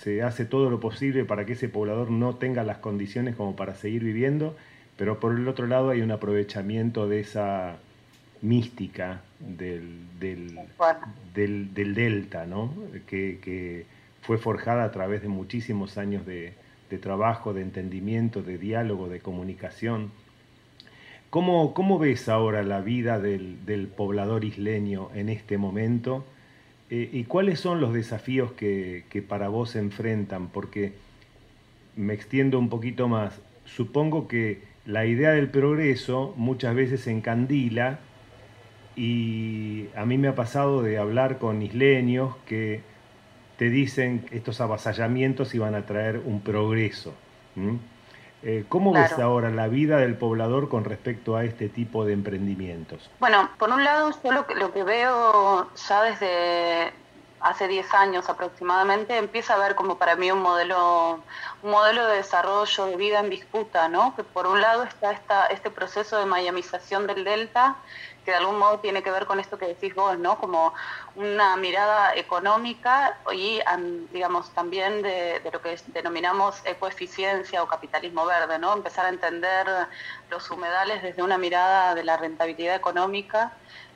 se 0.00 0.22
hace 0.22 0.44
todo 0.44 0.70
lo 0.70 0.80
posible 0.80 1.24
para 1.24 1.44
que 1.44 1.52
ese 1.52 1.68
poblador 1.68 2.10
no 2.10 2.36
tenga 2.36 2.62
las 2.64 2.78
condiciones 2.78 3.36
como 3.36 3.56
para 3.56 3.74
seguir 3.74 4.02
viviendo, 4.02 4.56
pero 4.96 5.20
por 5.20 5.34
el 5.34 5.46
otro 5.48 5.66
lado 5.66 5.90
hay 5.90 6.00
un 6.00 6.10
aprovechamiento 6.10 7.08
de 7.08 7.20
esa 7.20 7.76
mística 8.40 9.22
del, 9.40 10.06
del, 10.20 10.58
del, 11.34 11.94
delta, 11.94 12.46
¿no? 12.46 12.72
que, 13.06 13.86
fue 14.22 14.38
forjada 14.38 14.84
a 14.84 14.90
través 14.90 15.20
de 15.20 15.28
muchísimos 15.28 15.98
años 15.98 16.24
de, 16.24 16.54
de 16.88 16.96
trabajo, 16.96 17.52
de 17.52 17.60
entendimiento, 17.60 18.42
de 18.42 18.56
diálogo, 18.56 19.08
de 19.10 19.20
comunicación. 19.20 20.12
¿Cómo, 21.28 21.74
¿Cómo, 21.74 21.98
ves 21.98 22.30
ahora 22.30 22.62
la 22.62 22.80
vida 22.80 23.18
del, 23.18 23.66
del 23.66 23.86
poblador 23.88 24.46
isleño 24.46 25.10
en 25.14 25.28
este 25.28 25.58
momento? 25.58 26.24
Eh, 26.90 27.08
¿Y 27.12 27.24
cuáles 27.24 27.60
son 27.60 27.80
los 27.80 27.94
desafíos 27.94 28.52
que, 28.52 29.24
para 29.26 29.48
vos 29.48 29.70
se 29.70 29.78
enfrentan? 29.78 30.48
Porque 30.48 30.92
me 31.96 32.14
extiendo 32.14 32.58
un 32.58 32.68
poquito 32.68 33.08
más. 33.08 33.40
Supongo 33.64 34.28
que 34.28 34.62
la 34.84 35.06
idea 35.06 35.30
del 35.30 35.48
progreso 35.48 36.34
muchas 36.36 36.74
veces 36.74 37.00
se 37.00 37.10
encandila 37.10 38.00
y 38.96 39.86
a 39.96 40.04
mí 40.04 40.18
me 40.18 40.28
ha 40.28 40.34
pasado 40.34 40.82
de 40.82 40.98
hablar 40.98 41.38
con 41.38 41.62
isleños 41.62 42.36
que 42.46 42.82
te 43.56 43.70
dicen 43.70 44.20
que 44.20 44.36
estos 44.36 44.60
avasallamientos 44.60 45.54
iban 45.54 45.74
a 45.74 45.86
traer 45.86 46.20
un 46.24 46.40
progreso. 46.40 47.14
Eh, 48.46 48.66
¿Cómo 48.68 48.92
ves 48.92 49.18
ahora 49.18 49.50
la 49.50 49.68
vida 49.68 49.96
del 49.96 50.18
poblador 50.18 50.68
con 50.68 50.84
respecto 50.84 51.34
a 51.34 51.44
este 51.44 51.70
tipo 51.70 52.04
de 52.04 52.12
emprendimientos? 52.12 53.10
Bueno, 53.18 53.48
por 53.58 53.70
un 53.70 53.82
lado, 53.82 54.10
yo 54.22 54.32
lo 54.32 54.46
que, 54.46 54.54
lo 54.54 54.70
que 54.70 54.84
veo 54.84 55.68
ya 55.74 56.02
desde 56.02 56.92
hace 57.40 57.68
10 57.68 57.94
años 57.94 58.28
aproximadamente, 58.28 59.16
empieza 59.16 59.54
a 59.54 59.58
ver 59.58 59.74
como 59.74 59.96
para 59.96 60.16
mí 60.16 60.30
un 60.30 60.40
modelo, 60.40 61.20
un 61.62 61.70
modelo 61.70 62.06
de 62.06 62.16
desarrollo 62.16 62.86
de 62.86 62.96
vida 62.96 63.20
en 63.20 63.30
disputa, 63.30 63.88
¿no? 63.88 64.14
Que 64.16 64.24
por 64.24 64.46
un 64.46 64.60
lado 64.60 64.82
está 64.84 65.12
esta, 65.12 65.46
este 65.46 65.70
proceso 65.70 66.18
de 66.18 66.26
mayamización 66.26 67.06
del 67.06 67.24
delta, 67.24 67.76
que 68.24 68.30
de 68.30 68.38
algún 68.38 68.58
modo 68.58 68.80
tiene 68.80 69.02
que 69.02 69.10
ver 69.10 69.26
con 69.26 69.38
esto 69.38 69.58
que 69.58 69.66
decís 69.66 69.94
vos, 69.94 70.18
¿no? 70.18 70.38
Como 70.38 70.74
una 71.14 71.56
mirada 71.56 72.14
económica 72.16 73.18
y, 73.32 73.60
digamos, 74.12 74.50
también 74.54 75.02
de, 75.02 75.40
lo 75.52 75.60
que 75.60 75.78
denominamos 75.88 76.62
ecoeficiencia 76.64 77.62
o 77.62 77.68
capitalismo 77.68 78.24
verde, 78.26 78.58
¿no? 78.58 78.72
Empezar 78.72 79.06
a 79.06 79.10
entender 79.10 79.66
los 80.30 80.50
humedales 80.50 81.02
desde 81.02 81.22
una 81.22 81.38
mirada 81.38 81.94
de 81.94 82.04
la 82.04 82.16
rentabilidad 82.16 82.74
económica 82.74 83.52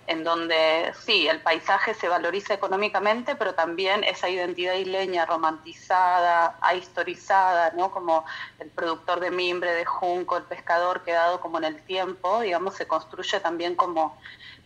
en 0.09 0.25
donde 0.25 0.93
sí, 1.05 1.29
el 1.29 1.43
paisaje 1.43 1.93
se 1.93 2.09
valoriza 2.09 2.55
económicamente, 2.55 3.37
pero 3.37 3.55
también 3.55 4.03
esa 4.05 4.31
identidad 4.31 4.73
isleña 4.73 5.27
romantizada, 5.27 6.57
ahistorizada, 6.63 7.73
¿no? 7.77 7.91
como 7.91 8.25
el 8.59 8.71
productor 8.71 9.21
de 9.21 9.31
mimbre, 9.31 9.73
de 9.75 9.85
junco, 9.85 10.39
el 10.39 10.45
pescador 10.45 11.05
quedado 11.05 11.41
como 11.41 11.59
en 11.59 11.65
el 11.65 11.83
tiempo, 11.83 12.41
digamos, 12.41 12.75
se 12.75 12.87
construye 12.87 13.39
también 13.41 13.75
como, 13.75 14.17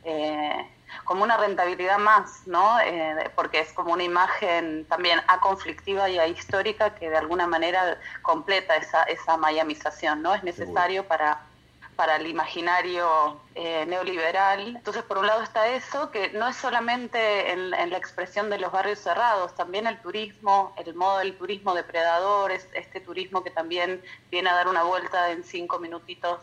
eh, 0.05 0.71
como 1.03 1.25
una 1.25 1.37
rentabilidad 1.37 1.99
más, 1.99 2.47
¿no? 2.47 2.79
Eh, 2.81 3.29
porque 3.35 3.61
es 3.61 3.73
como 3.73 3.95
una 3.95 4.05
imagen 4.05 4.87
también 4.87 5.21
aconflictiva 5.27 6.09
y 6.09 6.21
ahistórica 6.21 6.95
que 6.95 7.11
de 7.11 7.17
alguna 7.17 7.49
manera 7.49 7.99
completa 8.23 8.77
esa, 8.77 9.03
esa 9.05 9.37
mayamización, 9.37 10.23
¿no? 10.23 10.35
Es 10.35 10.45
necesario 10.45 11.05
para 11.09 11.41
para 11.97 12.17
el 12.17 12.27
imaginario 12.27 13.41
eh, 13.55 13.85
neoliberal. 13.87 14.77
Entonces, 14.77 15.03
por 15.03 15.19
un 15.19 15.27
lado 15.27 15.43
está 15.43 15.69
eso, 15.69 16.11
que 16.11 16.31
no 16.31 16.49
es 16.49 16.57
solamente 16.57 17.53
en, 17.53 17.71
la 17.71 17.97
expresión 17.97 18.51
de 18.51 18.59
los 18.59 18.73
barrios 18.73 18.99
cerrados, 18.99 19.55
también 19.55 19.87
el 19.87 20.01
turismo, 20.01 20.75
el 20.85 20.95
modo 20.95 21.19
del 21.19 21.37
turismo 21.37 21.75
depredador, 21.75 22.51
este 22.51 23.01
turismo 23.01 23.45
que 23.45 23.51
también 23.51 24.03
viene 24.31 24.51
a 24.51 24.55
dar 24.55 24.69
una 24.69 24.83
vuelta 24.85 25.31
en 25.31 25.45
cinco 25.45 25.79
minutitos 25.79 26.41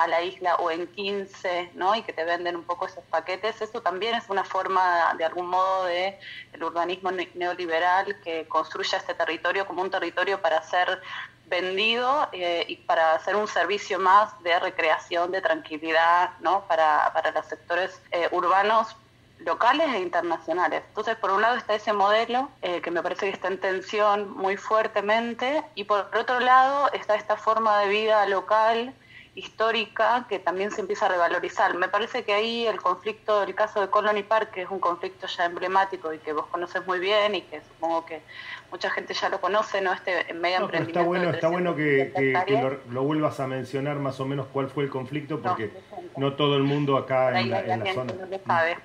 a 0.00 0.06
la 0.06 0.22
isla 0.22 0.54
o 0.56 0.70
en 0.70 0.86
15, 0.86 1.72
¿no? 1.74 1.94
Y 1.94 2.02
que 2.02 2.14
te 2.14 2.24
venden 2.24 2.56
un 2.56 2.64
poco 2.64 2.86
esos 2.86 3.04
paquetes. 3.04 3.60
Eso 3.60 3.82
también 3.82 4.14
es 4.14 4.30
una 4.30 4.44
forma, 4.44 5.14
de 5.18 5.24
algún 5.26 5.46
modo, 5.46 5.84
de 5.84 6.18
el 6.54 6.64
urbanismo 6.64 7.10
neoliberal 7.10 8.18
que 8.22 8.48
construye 8.48 8.96
este 8.96 9.12
territorio 9.12 9.66
como 9.66 9.82
un 9.82 9.90
territorio 9.90 10.40
para 10.40 10.62
ser 10.62 11.02
vendido 11.50 12.28
eh, 12.32 12.64
y 12.68 12.76
para 12.76 13.12
hacer 13.12 13.36
un 13.36 13.48
servicio 13.48 13.98
más 13.98 14.42
de 14.42 14.58
recreación, 14.58 15.32
de 15.32 15.42
tranquilidad, 15.42 16.30
¿no? 16.40 16.62
Para, 16.66 17.12
para 17.12 17.32
los 17.32 17.44
sectores 17.44 18.00
eh, 18.12 18.28
urbanos 18.30 18.96
locales 19.40 19.88
e 19.94 20.00
internacionales. 20.00 20.82
Entonces, 20.88 21.16
por 21.16 21.30
un 21.30 21.42
lado 21.42 21.56
está 21.56 21.74
ese 21.74 21.92
modelo 21.92 22.48
eh, 22.62 22.80
que 22.80 22.90
me 22.90 23.02
parece 23.02 23.26
que 23.26 23.32
está 23.32 23.48
en 23.48 23.58
tensión 23.58 24.30
muy 24.36 24.56
fuertemente 24.56 25.62
y 25.74 25.84
por 25.84 26.10
otro 26.16 26.40
lado 26.40 26.90
está 26.92 27.14
esta 27.16 27.36
forma 27.36 27.80
de 27.80 27.88
vida 27.88 28.26
local 28.26 28.94
histórica 29.34 30.26
que 30.28 30.38
también 30.38 30.70
se 30.70 30.80
empieza 30.80 31.06
a 31.06 31.10
revalorizar. 31.10 31.74
Me 31.74 31.88
parece 31.88 32.24
que 32.24 32.32
ahí 32.32 32.66
el 32.66 32.80
conflicto, 32.80 33.42
el 33.42 33.54
caso 33.54 33.80
de 33.80 33.88
Colony 33.88 34.22
Park, 34.22 34.50
que 34.50 34.62
es 34.62 34.70
un 34.70 34.80
conflicto 34.80 35.26
ya 35.26 35.44
emblemático 35.44 36.12
y 36.12 36.18
que 36.18 36.32
vos 36.32 36.46
conoces 36.46 36.84
muy 36.86 36.98
bien 36.98 37.34
y 37.36 37.42
que 37.42 37.60
supongo 37.60 38.04
que 38.04 38.22
mucha 38.70 38.90
gente 38.90 39.14
ya 39.14 39.28
lo 39.28 39.40
conoce, 39.40 39.80
¿no? 39.80 39.92
Este 39.92 40.32
medio 40.34 40.58
emprendimiento. 40.58 41.00
Está 41.00 41.02
bueno, 41.02 41.30
está 41.30 41.48
bueno 41.48 41.76
que, 41.76 42.80
lo, 42.90 43.02
vuelvas 43.04 43.38
a 43.40 43.46
mencionar 43.46 43.96
más 43.96 44.18
o 44.18 44.26
menos 44.26 44.46
cuál 44.52 44.68
fue 44.68 44.84
el 44.84 44.90
conflicto, 44.90 45.40
porque 45.40 45.70
no, 46.16 46.34
todo 46.34 46.56
el 46.56 46.64
mundo 46.64 46.96
acá 46.96 47.38
en 47.38 47.50
la, 47.50 47.94
zona. 47.94 48.12
No 48.12 48.38
sabe. 48.46 48.78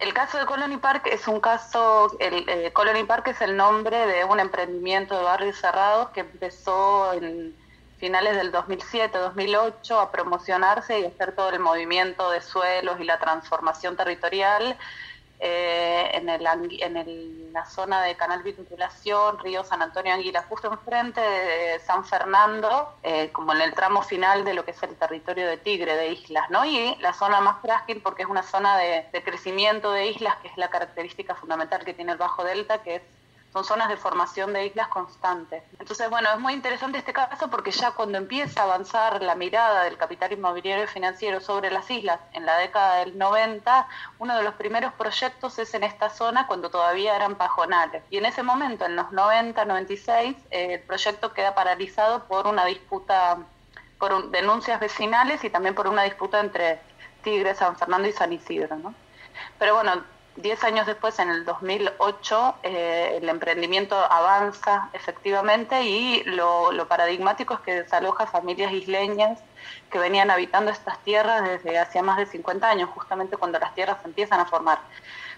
El 0.00 0.14
caso 0.14 0.38
de 0.38 0.46
Colony 0.46 0.78
Park 0.78 1.08
es 1.12 1.28
un 1.28 1.40
caso, 1.40 2.16
el 2.20 2.48
eh, 2.48 2.72
Colony 2.72 3.04
Park 3.04 3.28
es 3.28 3.40
el 3.42 3.54
nombre 3.54 4.06
de 4.06 4.24
un 4.24 4.40
emprendimiento 4.40 5.16
de 5.16 5.24
barrios 5.24 5.56
cerrados 5.58 6.08
que 6.10 6.20
empezó 6.20 7.12
en 7.12 7.54
finales 8.00 8.34
del 8.34 8.50
2007-2008 8.50 10.02
a 10.02 10.10
promocionarse 10.10 10.98
y 10.98 11.04
hacer 11.04 11.36
todo 11.36 11.50
el 11.50 11.60
movimiento 11.60 12.30
de 12.30 12.40
suelos 12.40 12.98
y 12.98 13.04
la 13.04 13.18
transformación 13.18 13.96
territorial 13.96 14.76
eh, 15.38 16.10
en, 16.14 16.28
el, 16.28 16.46
en 16.80 17.52
la 17.52 17.64
zona 17.64 18.02
de 18.02 18.14
Canal 18.14 18.42
Vinculación, 18.42 19.38
Río 19.38 19.64
San 19.64 19.80
Antonio 19.80 20.12
Anguila, 20.12 20.44
justo 20.48 20.70
enfrente 20.70 21.20
de 21.20 21.78
San 21.80 22.04
Fernando, 22.04 22.94
eh, 23.02 23.30
como 23.32 23.52
en 23.52 23.60
el 23.60 23.72
tramo 23.72 24.02
final 24.02 24.44
de 24.44 24.54
lo 24.54 24.64
que 24.64 24.72
es 24.72 24.82
el 24.82 24.96
territorio 24.96 25.46
de 25.46 25.56
Tigre, 25.56 25.96
de 25.96 26.08
islas, 26.12 26.50
¿no? 26.50 26.64
Y 26.64 26.94
la 27.00 27.14
zona 27.14 27.40
más 27.40 27.60
frágil 27.62 28.02
porque 28.02 28.22
es 28.22 28.28
una 28.28 28.42
zona 28.42 28.76
de, 28.76 29.06
de 29.12 29.22
crecimiento 29.22 29.92
de 29.92 30.08
islas, 30.08 30.36
que 30.42 30.48
es 30.48 30.56
la 30.56 30.68
característica 30.68 31.34
fundamental 31.34 31.84
que 31.84 31.94
tiene 31.94 32.12
el 32.12 32.18
Bajo 32.18 32.44
Delta, 32.44 32.82
que 32.82 32.96
es 32.96 33.02
son 33.52 33.64
zonas 33.64 33.88
de 33.88 33.96
formación 33.96 34.52
de 34.52 34.66
islas 34.66 34.88
constantes. 34.88 35.62
Entonces, 35.78 36.08
bueno, 36.08 36.28
es 36.32 36.38
muy 36.38 36.52
interesante 36.52 36.98
este 36.98 37.12
caso 37.12 37.48
porque 37.50 37.72
ya 37.72 37.90
cuando 37.92 38.18
empieza 38.18 38.60
a 38.60 38.64
avanzar 38.64 39.22
la 39.22 39.34
mirada 39.34 39.84
del 39.84 39.96
capital 39.96 40.32
inmobiliario 40.32 40.84
y 40.84 40.86
financiero 40.86 41.40
sobre 41.40 41.70
las 41.70 41.90
islas 41.90 42.20
en 42.32 42.46
la 42.46 42.56
década 42.58 42.96
del 42.96 43.18
90, 43.18 43.88
uno 44.20 44.36
de 44.36 44.44
los 44.44 44.54
primeros 44.54 44.92
proyectos 44.92 45.58
es 45.58 45.74
en 45.74 45.82
esta 45.82 46.10
zona 46.10 46.46
cuando 46.46 46.70
todavía 46.70 47.16
eran 47.16 47.34
pajonales. 47.34 48.04
Y 48.10 48.18
en 48.18 48.26
ese 48.26 48.42
momento, 48.42 48.84
en 48.84 48.94
los 48.94 49.10
90, 49.10 49.64
96, 49.64 50.36
eh, 50.50 50.74
el 50.74 50.80
proyecto 50.80 51.32
queda 51.32 51.54
paralizado 51.54 52.24
por 52.28 52.46
una 52.46 52.64
disputa, 52.64 53.38
por 53.98 54.30
denuncias 54.30 54.78
vecinales 54.78 55.42
y 55.42 55.50
también 55.50 55.74
por 55.74 55.88
una 55.88 56.04
disputa 56.04 56.38
entre 56.38 56.80
Tigre, 57.24 57.54
San 57.56 57.76
Fernando 57.76 58.08
y 58.08 58.12
San 58.12 58.32
Isidro. 58.32 58.76
¿no? 58.76 58.94
Pero 59.58 59.74
bueno, 59.74 60.04
Diez 60.36 60.62
años 60.62 60.86
después, 60.86 61.18
en 61.18 61.28
el 61.28 61.44
2008, 61.44 62.54
eh, 62.62 63.18
el 63.20 63.28
emprendimiento 63.28 63.96
avanza 63.96 64.88
efectivamente 64.92 65.82
y 65.82 66.22
lo, 66.24 66.70
paradigmático 66.88 67.54
es 67.54 67.60
que 67.60 67.82
desaloja 67.82 68.26
familias 68.26 68.72
isleñas 68.72 69.40
que 69.90 69.98
venían 69.98 70.30
habitando 70.30 70.70
estas 70.70 70.98
tierras 71.00 71.42
desde 71.42 71.78
hacía 71.78 72.02
más 72.02 72.16
de 72.16 72.26
50 72.26 72.68
años, 72.68 72.88
justamente 72.94 73.36
cuando 73.36 73.58
las 73.58 73.74
tierras 73.74 73.98
se 74.02 74.08
empiezan 74.08 74.40
a 74.40 74.46
formar. 74.46 74.78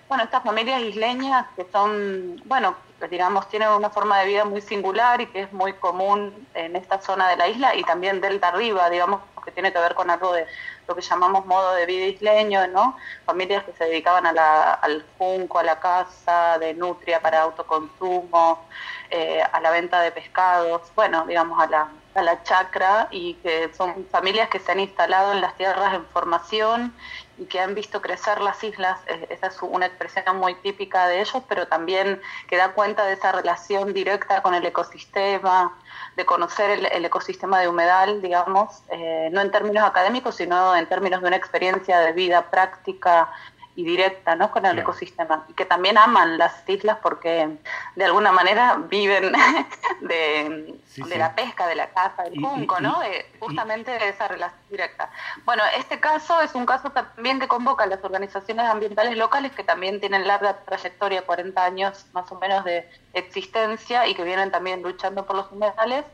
Bueno, 0.08 0.24
estas 0.24 0.42
familias 0.42 0.82
isleñas 0.82 1.46
que 1.56 1.66
son, 1.72 2.42
bueno, 2.44 2.76
digamos, 3.10 3.48
tienen 3.48 3.70
una 3.70 3.88
forma 3.88 4.20
de 4.20 4.26
vida 4.26 4.44
muy 4.44 4.60
singular 4.60 5.22
y 5.22 5.26
que 5.26 5.42
es 5.42 5.52
muy 5.52 5.72
común 5.72 6.46
en 6.54 6.76
esta 6.76 7.00
zona 7.00 7.28
de 7.28 7.36
la 7.36 7.48
isla 7.48 7.74
y 7.74 7.82
también 7.82 8.20
delta 8.20 8.48
arriba, 8.48 8.90
digamos, 8.90 9.22
que 9.42 9.50
tiene 9.50 9.72
que 9.72 9.78
ver 9.78 9.94
con 9.94 10.10
algo 10.10 10.32
de 10.32 10.46
lo 10.92 10.96
que 10.96 11.02
llamamos 11.02 11.46
modo 11.46 11.74
de 11.74 11.86
vida 11.86 12.04
isleño, 12.04 12.66
¿no? 12.68 12.96
Familias 13.24 13.64
que 13.64 13.72
se 13.72 13.84
dedicaban 13.84 14.26
a 14.26 14.32
la, 14.32 14.74
al 14.74 15.02
junco, 15.16 15.58
a 15.58 15.62
la 15.62 15.80
caza, 15.80 16.58
de 16.58 16.74
nutria 16.74 17.20
para 17.20 17.42
autoconsumo, 17.42 18.66
eh, 19.10 19.42
a 19.42 19.60
la 19.60 19.70
venta 19.70 20.02
de 20.02 20.12
pescados, 20.12 20.82
bueno, 20.94 21.24
digamos, 21.26 21.58
a 21.60 21.66
la, 21.66 21.88
a 22.14 22.22
la 22.22 22.42
chacra 22.42 23.08
y 23.10 23.34
que 23.34 23.72
son 23.72 24.06
familias 24.10 24.50
que 24.50 24.58
se 24.58 24.70
han 24.70 24.80
instalado 24.80 25.32
en 25.32 25.40
las 25.40 25.56
tierras 25.56 25.94
en 25.94 26.04
formación 26.06 26.94
y 27.38 27.46
que 27.46 27.60
han 27.60 27.74
visto 27.74 28.02
crecer 28.02 28.40
las 28.40 28.62
islas, 28.62 28.98
esa 29.28 29.46
es 29.46 29.62
una 29.62 29.86
expresión 29.86 30.36
muy 30.36 30.54
típica 30.56 31.06
de 31.08 31.20
ellos, 31.20 31.42
pero 31.48 31.66
también 31.66 32.20
que 32.48 32.56
da 32.56 32.72
cuenta 32.72 33.04
de 33.06 33.14
esa 33.14 33.32
relación 33.32 33.92
directa 33.92 34.42
con 34.42 34.54
el 34.54 34.64
ecosistema, 34.64 35.76
de 36.16 36.26
conocer 36.26 36.70
el, 36.70 37.04
ecosistema 37.04 37.60
de 37.60 37.68
humedal, 37.68 38.20
digamos, 38.20 38.82
eh, 38.90 39.30
no 39.32 39.40
en 39.40 39.50
términos 39.50 39.84
académicos, 39.84 40.36
sino 40.36 40.76
en 40.76 40.86
términos 40.86 41.22
de 41.22 41.28
una 41.28 41.36
experiencia 41.36 42.00
de 42.00 42.12
vida 42.12 42.50
práctica 42.50 43.30
y 43.74 43.84
directa 43.84 44.36
¿no? 44.36 44.50
con 44.50 44.66
el 44.66 44.78
ecosistema 44.78 45.46
y 45.48 45.54
que 45.54 45.64
también 45.64 45.96
aman 45.96 46.36
las 46.36 46.68
islas 46.68 46.98
porque 47.02 47.48
de 47.96 48.04
alguna 48.04 48.30
manera 48.30 48.76
viven 48.88 49.32
de, 50.00 50.74
la 51.16 51.34
pesca, 51.34 51.66
de 51.66 51.74
la 51.74 51.88
caza, 51.88 52.24
del 52.24 52.38
junco, 52.38 52.80
¿no? 52.80 53.00
de, 53.00 53.26
justamente 53.40 53.90
de 53.90 54.08
esa 54.10 54.28
relación 54.28 54.60
directa. 54.70 55.10
Bueno, 55.44 55.62
este 55.78 56.00
caso 56.00 56.40
es 56.42 56.54
un 56.54 56.66
caso 56.66 56.90
también 56.90 57.40
que 57.40 57.48
convoca 57.48 57.84
a 57.84 57.86
las 57.86 58.04
organizaciones 58.04 58.66
ambientales 58.66 59.16
locales 59.16 59.52
que 59.52 59.64
también 59.64 60.00
tienen 60.00 60.26
larga 60.26 60.58
trayectoria, 60.64 61.22
40 61.22 61.64
años 61.64 62.06
más 62.12 62.30
o 62.30 62.38
menos 62.38 62.64
de 62.64 62.88
existencia 63.14 64.06
y 64.06 64.14
que 64.14 64.24
vienen 64.24 64.50
también 64.50 64.82
luchando 64.82 65.24
por 65.24 65.36
los 65.36 65.50
humedales 65.50 66.04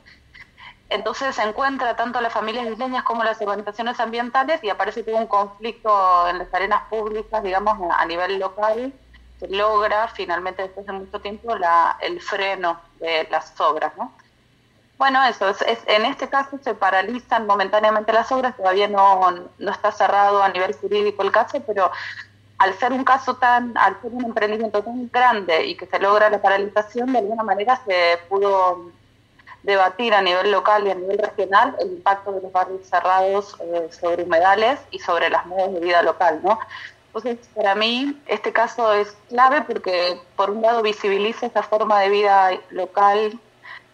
entonces 0.90 1.36
se 1.36 1.42
encuentra 1.42 1.96
tanto 1.96 2.20
las 2.20 2.32
familias 2.32 2.66
isleñas 2.66 3.02
como 3.02 3.22
las 3.22 3.40
organizaciones 3.42 4.00
ambientales 4.00 4.62
y 4.64 4.70
aparece 4.70 5.02
todo 5.02 5.16
un 5.16 5.26
conflicto 5.26 6.28
en 6.28 6.38
las 6.38 6.52
arenas 6.52 6.82
públicas, 6.88 7.42
digamos, 7.42 7.78
a 7.94 8.04
nivel 8.06 8.38
local, 8.38 8.92
que 9.38 9.48
logra 9.48 10.08
finalmente 10.08 10.62
después 10.62 10.86
de 10.86 10.92
mucho 10.92 11.20
tiempo 11.20 11.56
la, 11.56 11.96
el 12.00 12.20
freno 12.20 12.80
de 13.00 13.28
las 13.30 13.58
obras, 13.60 13.92
¿no? 13.96 14.12
Bueno, 14.96 15.24
eso, 15.26 15.48
es, 15.50 15.78
en 15.86 16.06
este 16.06 16.28
caso 16.28 16.58
se 16.60 16.74
paralizan 16.74 17.46
momentáneamente 17.46 18.12
las 18.12 18.32
obras, 18.32 18.56
todavía 18.56 18.88
no, 18.88 19.30
no 19.58 19.70
está 19.70 19.92
cerrado 19.92 20.42
a 20.42 20.48
nivel 20.48 20.74
jurídico 20.74 21.22
el 21.22 21.30
caso, 21.30 21.62
pero 21.64 21.92
al 22.58 22.74
ser 22.74 22.92
un 22.92 23.04
caso 23.04 23.36
tan, 23.36 23.76
al 23.78 24.00
ser 24.00 24.10
un 24.12 24.24
emprendimiento 24.24 24.82
tan 24.82 25.08
grande 25.08 25.66
y 25.66 25.76
que 25.76 25.86
se 25.86 26.00
logra 26.00 26.30
la 26.30 26.42
paralización, 26.42 27.12
de 27.12 27.20
alguna 27.20 27.44
manera 27.44 27.80
se 27.86 28.18
pudo 28.28 28.90
debatir 29.68 30.14
a 30.14 30.22
nivel 30.22 30.50
local 30.50 30.86
y 30.86 30.90
a 30.90 30.94
nivel 30.94 31.18
regional 31.18 31.76
el 31.78 31.88
impacto 31.92 32.32
de 32.32 32.40
los 32.40 32.50
barrios 32.50 32.88
cerrados 32.88 33.54
eh, 33.60 33.88
sobre 33.90 34.22
humedales 34.22 34.80
y 34.90 34.98
sobre 34.98 35.28
las 35.28 35.44
modos 35.44 35.74
de 35.74 35.80
vida 35.80 36.02
local, 36.02 36.40
¿no? 36.42 36.58
Entonces, 37.08 37.46
para 37.54 37.74
mí, 37.74 38.18
este 38.26 38.50
caso 38.50 38.94
es 38.94 39.14
clave 39.28 39.62
porque, 39.62 40.18
por 40.36 40.50
un 40.50 40.62
lado, 40.62 40.80
visibiliza 40.82 41.46
esa 41.46 41.62
forma 41.62 42.00
de 42.00 42.08
vida 42.08 42.50
local 42.70 43.38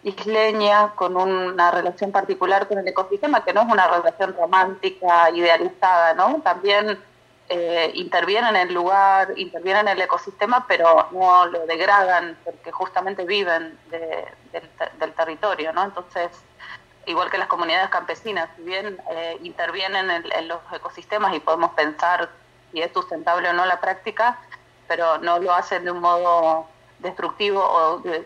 isleña 0.03 0.93
con 0.95 1.17
una 1.17 1.71
relación 1.71 2.11
particular 2.11 2.67
con 2.67 2.77
el 2.77 2.87
ecosistema, 2.87 3.43
que 3.43 3.53
no 3.53 3.63
es 3.63 3.67
una 3.67 3.87
relación 3.87 4.33
romántica, 4.37 5.29
idealizada, 5.31 6.13
¿no? 6.13 6.41
También 6.41 6.99
eh, 7.47 7.91
intervienen 7.93 8.55
en 8.55 8.69
el 8.69 8.73
lugar, 8.73 9.33
intervienen 9.35 9.87
en 9.87 9.97
el 9.97 10.01
ecosistema, 10.01 10.65
pero 10.67 11.09
no 11.11 11.45
lo 11.45 11.67
degradan 11.67 12.35
porque 12.43 12.71
justamente 12.71 13.23
viven 13.23 13.77
del, 13.91 15.13
territorio, 15.15 15.71
¿no? 15.71 15.83
Entonces, 15.83 16.31
igual 17.05 17.29
que 17.29 17.37
las 17.37 17.47
comunidades 17.47 17.89
campesinas, 17.89 18.49
si 18.55 18.63
bien 18.63 18.99
eh, 19.11 19.37
intervienen 19.43 20.09
en, 20.09 20.47
los 20.47 20.59
ecosistemas 20.73 21.35
y 21.35 21.39
podemos 21.39 21.71
pensar 21.73 22.29
si 22.71 22.81
es 22.81 22.91
sustentable 22.91 23.49
o 23.49 23.53
no 23.53 23.65
la 23.65 23.79
práctica, 23.79 24.39
pero 24.87 25.19
no 25.19 25.37
lo 25.37 25.53
hacen 25.53 25.85
de 25.85 25.91
un 25.91 25.99
modo 25.99 26.67
destructivo 26.97 27.61
o 27.61 27.99
de, 27.99 28.25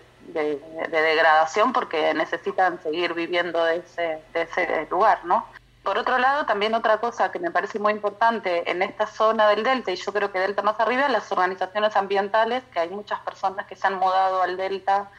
degradación 0.89 1.73
porque 1.73 2.13
necesitan 2.13 2.81
seguir 2.83 3.13
viviendo 3.13 3.63
de 3.65 3.77
ese, 3.77 4.23
de 4.31 4.43
ese 4.43 4.87
lugar, 4.89 5.25
¿no? 5.25 5.45
Por 5.83 5.97
otro 5.97 6.17
lado, 6.17 6.45
también 6.45 6.75
otra 6.75 6.97
cosa 6.97 7.31
que 7.31 7.39
me 7.39 7.51
parece 7.51 7.79
muy 7.79 7.93
importante 7.93 8.69
en 8.69 8.81
esta 8.81 9.07
zona 9.07 9.47
del 9.47 9.63
Delta, 9.63 9.91
y 9.91 9.95
yo 9.95 10.11
creo 10.11 10.31
que 10.31 10.39
Delta 10.39 10.61
más 10.61 10.79
arriba, 10.79 11.07
las 11.07 11.31
organizaciones 11.31 11.95
ambientales, 11.95 12.63
que 12.71 12.79
hay 12.79 12.89
muchas 12.89 13.19
personas 13.21 13.65
que 13.65 13.75
se 13.75 13.87
han 13.87 13.95
mudado 13.95 14.41
al 14.41 14.57
Delta 14.57 15.09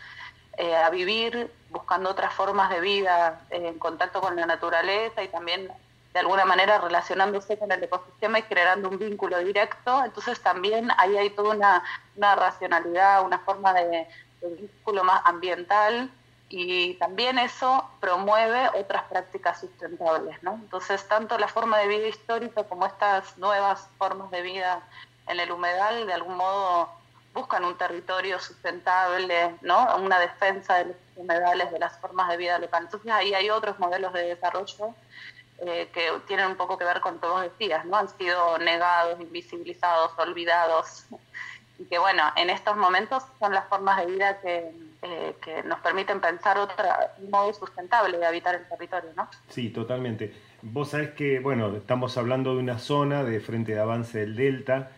eh, 0.58 0.76
a 0.76 0.90
vivir 0.90 1.50
buscando 1.70 2.10
otras 2.10 2.34
formas 2.34 2.68
de 2.70 2.80
vida 2.80 3.40
eh, 3.50 3.68
en 3.68 3.78
contacto 3.78 4.20
con 4.20 4.36
la 4.36 4.44
naturaleza 4.46 5.22
y 5.22 5.28
también 5.28 5.72
de 6.12 6.18
alguna 6.18 6.44
manera 6.44 6.78
relacionándose 6.78 7.56
con 7.56 7.70
el 7.72 7.82
ecosistema 7.82 8.40
y 8.40 8.42
creando 8.42 8.88
un 8.88 8.98
vínculo 8.98 9.38
directo. 9.38 10.04
Entonces 10.04 10.40
también 10.40 10.90
ahí 10.98 11.16
hay 11.16 11.30
toda 11.30 11.54
una, 11.54 11.82
una 12.16 12.34
racionalidad, 12.34 13.24
una 13.24 13.38
forma 13.38 13.72
de 13.72 14.06
vínculo 14.42 15.04
más 15.04 15.22
ambiental 15.24 16.10
y 16.52 16.94
también 16.94 17.38
eso 17.38 17.88
promueve 18.00 18.68
otras 18.74 19.04
prácticas 19.04 19.60
sustentables, 19.60 20.42
¿no? 20.42 20.54
Entonces, 20.54 21.06
tanto 21.06 21.38
la 21.38 21.46
forma 21.46 21.78
de 21.78 21.86
vida 21.86 22.08
histórica 22.08 22.64
como 22.64 22.86
estas 22.86 23.38
nuevas 23.38 23.88
formas 23.98 24.32
de 24.32 24.42
vida 24.42 24.82
en 25.28 25.38
el 25.38 25.52
humedal, 25.52 26.08
de 26.08 26.12
algún 26.12 26.36
modo 26.36 26.90
buscan 27.32 27.64
un 27.64 27.78
territorio 27.78 28.40
sustentable, 28.40 29.54
¿no? 29.62 29.96
Una 29.98 30.18
defensa 30.18 30.78
de 30.78 30.86
los 30.86 30.96
humedales, 31.14 31.70
de 31.70 31.78
las 31.78 31.96
formas 31.98 32.28
de 32.28 32.36
vida 32.36 32.58
local. 32.58 32.82
Entonces, 32.82 33.12
ahí 33.12 33.32
hay 33.32 33.48
otros 33.48 33.78
modelos 33.78 34.12
de 34.12 34.34
desarrollo 34.34 34.92
eh, 35.60 35.88
que 35.94 36.10
tienen 36.26 36.48
un 36.48 36.56
poco 36.56 36.76
que 36.76 36.84
ver 36.84 37.00
con 37.00 37.20
todos 37.20 37.44
los 37.44 37.58
días, 37.58 37.84
¿no? 37.84 37.96
Han 37.96 38.08
sido 38.08 38.58
negados, 38.58 39.20
invisibilizados, 39.20 40.12
olvidados. 40.18 41.04
Y 41.78 41.86
que, 41.86 41.98
bueno, 41.98 42.30
en 42.36 42.50
estos 42.50 42.76
momentos 42.76 43.22
son 43.38 43.54
las 43.54 43.66
formas 43.68 43.96
de 43.96 44.04
vida 44.04 44.38
que 44.42 44.70
eh, 45.02 45.34
que 45.42 45.62
nos 45.62 45.80
permiten 45.80 46.20
pensar 46.20 46.58
otro 46.58 46.84
modo 47.30 47.54
sustentable 47.54 48.18
de 48.18 48.26
habitar 48.26 48.54
el 48.54 48.68
territorio, 48.68 49.10
¿no? 49.16 49.28
Sí, 49.48 49.70
totalmente. 49.70 50.34
Vos 50.60 50.90
sabés 50.90 51.10
que, 51.10 51.40
bueno, 51.40 51.74
estamos 51.74 52.18
hablando 52.18 52.54
de 52.54 52.60
una 52.62 52.78
zona 52.78 53.24
de 53.24 53.40
Frente 53.40 53.72
de 53.72 53.80
Avance 53.80 54.18
del 54.18 54.36
Delta. 54.36 54.90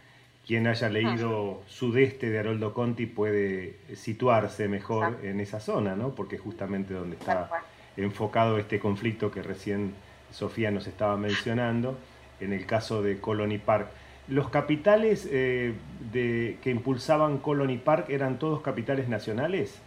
Quien 0.44 0.66
haya 0.66 0.88
leído 0.88 1.62
Sudeste 1.68 2.30
de 2.30 2.40
Haroldo 2.40 2.74
Conti 2.74 3.06
puede 3.06 3.78
situarse 3.94 4.66
mejor 4.66 5.20
en 5.22 5.38
esa 5.38 5.60
zona, 5.60 5.94
¿no? 5.94 6.16
Porque 6.16 6.36
justamente 6.36 6.94
donde 6.94 7.14
está 7.14 7.48
enfocado 7.96 8.58
este 8.58 8.80
conflicto 8.80 9.30
que 9.30 9.40
recién 9.40 9.94
Sofía 10.32 10.72
nos 10.72 10.88
estaba 10.88 11.16
mencionando, 11.16 11.96
en 12.40 12.52
el 12.52 12.66
caso 12.66 13.02
de 13.02 13.20
Colony 13.20 13.58
Park. 13.58 13.88
¿Los 14.26 14.48
capitales 14.48 15.28
eh, 15.30 15.74
de, 16.10 16.58
que 16.60 16.70
impulsaban 16.70 17.38
Colony 17.38 17.78
Park 17.78 18.06
eran 18.08 18.40
todos 18.40 18.62
capitales 18.62 19.08
nacionales? 19.08 19.80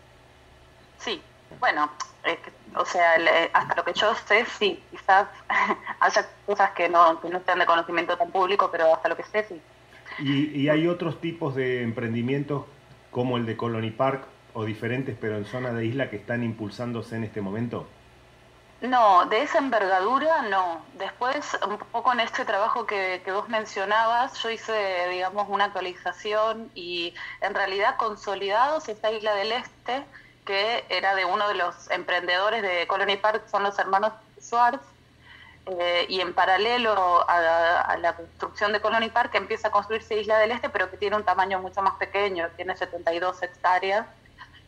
Sí, 1.06 1.22
bueno, 1.60 1.90
o 2.76 2.86
sea, 2.86 3.16
hasta 3.54 3.76
lo 3.76 3.84
que 3.86 3.94
yo 3.94 4.14
sé, 4.28 4.46
sí, 4.46 4.82
quizás 4.92 5.28
haya 6.00 6.28
cosas 6.46 6.72
que 6.72 6.90
no, 6.90 7.22
que 7.22 7.30
no 7.30 7.40
sean 7.46 7.60
de 7.60 7.66
conocimiento 7.66 8.18
tan 8.18 8.32
público, 8.32 8.70
pero 8.72 8.94
hasta 8.94 9.10
lo 9.10 9.16
que 9.16 9.24
sé, 9.24 9.46
sí. 9.48 9.62
¿Y, 10.20 10.68
hay 10.70 10.88
otros 10.88 11.22
tipos 11.22 11.56
de 11.56 11.84
emprendimientos 11.84 12.66
como 13.12 13.38
el 13.38 13.46
de 13.46 13.56
Colony 13.56 13.92
Park 13.92 14.26
o 14.54 14.66
diferentes, 14.66 15.16
pero 15.20 15.38
en 15.38 15.46
zona 15.46 15.72
de 15.74 15.86
isla, 15.86 16.10
que 16.10 16.16
están 16.16 16.44
impulsándose 16.44 17.16
en 17.16 17.24
este 17.24 17.42
momento? 17.42 17.88
No, 18.82 19.26
de 19.26 19.42
esa 19.42 19.60
envergadura 19.60 20.44
no. 20.44 20.86
Después, 20.98 21.58
un 21.68 21.78
poco 21.78 22.14
en 22.14 22.22
este 22.22 22.46
trabajo 22.46 22.86
que, 22.86 23.22
vos 23.28 23.50
mencionabas, 23.50 24.42
yo 24.42 24.50
hice, 24.50 25.08
digamos, 25.12 25.48
una 25.50 25.66
actualización 25.66 26.72
y 26.76 27.14
en 27.42 27.54
realidad 27.54 27.98
consolidados 27.98 28.90
esta 28.90 29.12
Isla 29.12 29.36
del 29.36 29.52
Este, 29.54 30.04
que 30.46 30.86
era 30.90 31.16
de 31.16 31.26
uno 31.26 31.48
de 31.48 31.56
los 31.56 31.90
emprendedores 31.92 32.62
de 32.62 32.88
Colony 32.88 33.18
Park, 33.18 33.48
son 33.50 33.64
los 33.64 33.78
hermanos 33.80 34.14
Schwartz, 34.40 34.86
eh, 35.66 36.06
y 36.08 36.22
en 36.22 36.34
paralelo 36.34 37.26
a, 37.28 37.98
la 38.00 38.16
construcción 38.16 38.72
de 38.72 38.80
Colony 38.80 39.10
Park 39.10 39.34
empieza 39.34 39.70
a 39.70 39.72
construirse 39.72 40.20
Isla 40.20 40.38
del 40.38 40.52
Este, 40.52 40.70
pero 40.70 40.92
que 40.92 40.98
tiene 40.98 41.16
un 41.16 41.24
tamaño 41.24 41.60
mucho 41.60 41.82
más 41.82 41.96
pequeño, 41.96 42.50
tiene 42.56 42.78
72 42.78 43.42
hectáreas 43.42 44.06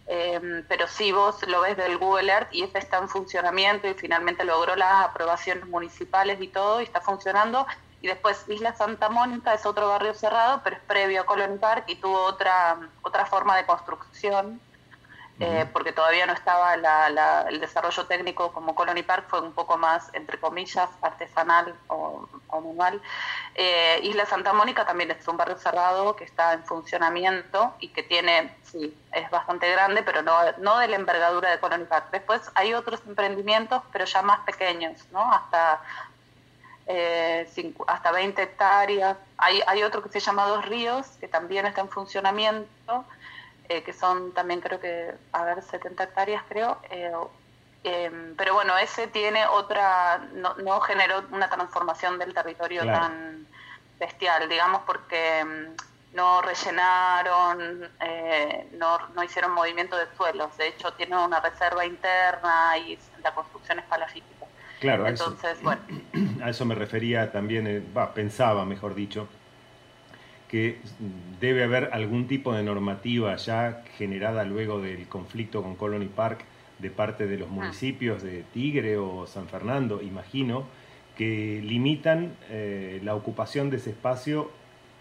Em, 0.08 0.64
pero 0.70 0.88
si 0.88 1.12
vos 1.12 1.46
lo 1.48 1.62
ves 1.62 1.76
del 1.76 1.98
Google 1.98 2.32
Earth 2.32 2.48
y 2.54 2.64
este 2.64 2.80
está 2.80 2.98
en 2.98 3.10
funcionamiento 3.10 3.88
y 3.90 3.94
finalmente 3.94 4.46
logró 4.46 4.76
las 4.78 5.06
aprobaciones 5.06 5.68
municipales 5.68 6.42
y 6.42 6.48
todo 6.48 6.80
y 6.80 6.86
está 6.86 7.02
funcionando. 7.02 7.68
Y 8.02 8.08
después 8.08 8.46
Isla 8.48 8.74
Santa 8.74 9.10
Mónica 9.10 9.54
es 9.54 9.66
otro 9.66 9.90
barrio 9.90 10.14
cerrado, 10.14 10.62
pero 10.64 10.78
es 10.78 10.82
previo 10.84 11.22
a 11.22 11.26
Colony 11.26 11.58
Park 11.58 11.86
y 11.88 11.96
tuvo 11.96 12.22
otra, 12.24 12.80
otra 13.02 13.26
forma 13.26 13.58
de 13.58 13.66
construcción 13.66 14.62
eh, 15.40 15.66
porque 15.72 15.92
todavía 15.92 16.26
no 16.26 16.34
estaba 16.34 16.74
el 16.74 17.60
desarrollo 17.60 18.06
técnico 18.08 18.52
como 18.52 18.74
Colony 18.74 19.04
Park, 19.04 19.26
fue 19.28 19.42
un 19.42 19.54
poco 19.54 19.78
más, 19.78 20.10
entre 20.14 20.40
comillas, 20.40 20.90
artesanal 21.02 21.76
o, 21.88 22.28
manual. 22.52 23.00
Eh, 23.54 24.00
Isla 24.04 24.26
Santa 24.26 24.52
Mónica 24.54 24.86
también 24.86 25.12
es 25.12 25.28
un 25.28 25.38
barrio 25.38 25.58
cerrado 25.58 26.16
que 26.16 26.24
está 26.24 26.54
en 26.54 26.64
funcionamiento 26.64 27.76
y 27.80 27.90
que 27.90 28.02
tiene, 28.02 28.56
sí, 28.64 28.98
es 29.12 29.30
bastante 29.30 29.70
grande, 29.72 30.02
pero 30.02 30.24
no, 30.24 30.34
no 30.58 30.80
de 30.80 30.88
la 30.88 30.96
envergadura 30.96 31.52
de 31.52 31.60
Colony 31.60 31.86
Park. 31.86 32.08
Después 32.12 32.42
hay 32.56 32.74
otros 32.74 33.02
emprendimientos, 33.06 33.84
pero 33.92 34.06
ya 34.06 34.24
más 34.24 34.40
pequeños, 34.40 35.06
¿no? 35.12 35.32
Hasta 35.32 35.82
eh, 36.88 37.48
hasta 37.86 38.12
20 38.12 38.42
hectáreas. 38.42 39.18
Hay, 39.38 39.62
hay 39.68 39.84
otro 39.84 40.02
que 40.02 40.10
se 40.10 40.20
llama 40.20 40.48
Dos 40.48 40.66
Ríos, 40.66 41.06
que 41.20 41.28
también 41.28 41.66
está 41.66 41.82
en 41.82 41.90
funcionamiento, 41.90 43.06
eh, 43.70 43.84
que 43.84 43.94
son 43.94 44.34
también 44.34 44.62
creo 44.62 44.80
que, 44.80 45.14
a 45.32 45.44
ver, 45.44 45.62
70 45.62 46.04
hectáreas 46.04 46.44
creo. 46.48 46.80
Eh, 46.90 47.12
em, 47.84 48.36
pero 48.36 48.54
bueno, 48.54 48.78
ese 48.78 49.08
tiene 49.08 49.46
otra, 49.46 50.20
no, 50.34 50.56
no 50.56 50.80
generó 50.82 51.24
una 51.32 51.50
transformación 51.50 52.18
del 52.20 52.34
territorio 52.34 52.86
tan 52.86 53.46
bestial, 54.00 54.48
digamos, 54.48 54.82
porque 54.86 55.40
em, 55.40 55.76
no 56.14 56.42
rellenaron, 56.42 57.90
eh, 58.00 58.70
no, 58.78 59.00
no, 59.16 59.24
hicieron 59.24 59.52
movimiento 59.54 59.98
de 59.98 60.06
suelos. 60.16 60.56
De 60.58 60.70
hecho, 60.70 60.94
tiene 60.94 61.18
una 61.18 61.40
reserva 61.40 61.86
interna 61.86 62.78
y 62.78 62.98
la 63.24 63.34
construcción 63.34 63.80
es 63.80 63.86
palafítica. 63.86 64.46
Claro, 64.80 65.08
Entonces, 65.08 65.62
bueno. 65.62 65.82
a 66.44 66.50
eso 66.50 66.66
me 66.66 66.76
refería 66.76 67.32
también, 67.32 67.92
pensaba, 68.14 68.66
mejor 68.66 68.96
dicho, 68.96 69.28
que 70.48 70.80
debe 71.40 71.64
haber 71.64 71.90
algún 71.94 72.28
tipo 72.28 72.54
de 72.54 72.64
normativa 72.64 73.36
ya 73.36 73.84
generada 73.98 74.44
luego 74.46 74.80
del 74.80 75.08
conflicto 75.08 75.62
con 75.62 75.76
Colony 75.76 76.08
Park 76.08 76.46
de 76.80 76.90
parte 76.90 77.28
de 77.28 77.38
los 77.38 77.50
ah. 77.50 77.52
municipios 77.52 78.24
de 78.24 78.44
Tigre 78.54 78.98
o 78.98 79.28
San 79.28 79.48
Fernando, 79.48 80.02
imagino, 80.02 80.66
que 81.18 81.62
limitan 81.64 82.36
eh, 82.50 83.00
la 83.04 83.16
ocupación 83.16 83.70
de 83.70 83.78
ese 83.78 83.90
espacio 83.90 84.52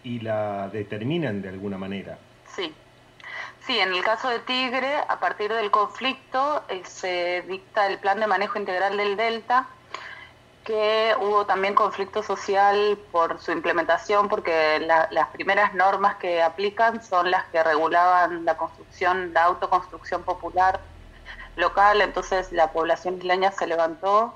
y 0.03 0.19
la 0.19 0.69
determinan 0.69 1.41
de 1.41 1.49
alguna 1.49 1.77
manera. 1.77 2.17
Sí. 2.55 2.73
Sí, 3.65 3.77
en 3.77 3.93
el 3.93 4.01
caso 4.01 4.29
de 4.29 4.39
Tigre, 4.39 4.95
a 5.07 5.19
partir 5.19 5.51
del 5.51 5.69
conflicto 5.71 6.63
eh, 6.69 6.81
se 6.85 7.43
dicta 7.47 7.87
el 7.87 7.99
plan 7.99 8.19
de 8.19 8.25
manejo 8.25 8.57
integral 8.57 8.95
del 8.95 9.17
delta, 9.17 9.67
que 10.67 11.15
hubo 11.21 11.45
también 11.45 11.73
conflicto 11.73 12.21
social 12.21 12.99
por 13.09 13.39
su 13.39 13.53
implementación, 13.53 14.27
porque 14.27 14.79
las 14.81 15.29
primeras 15.29 15.73
normas 15.73 16.17
que 16.17 16.41
aplican 16.41 17.01
son 17.01 17.31
las 17.31 17.45
que 17.45 17.63
regulaban 17.63 18.43
la 18.43 18.57
construcción, 18.57 19.31
la 19.33 19.45
autoconstrucción 19.45 20.25
popular 20.25 20.81
local, 21.55 22.01
entonces 22.01 22.51
la 22.51 22.73
población 22.73 23.17
isleña 23.17 23.53
se 23.53 23.65
levantó 23.65 24.35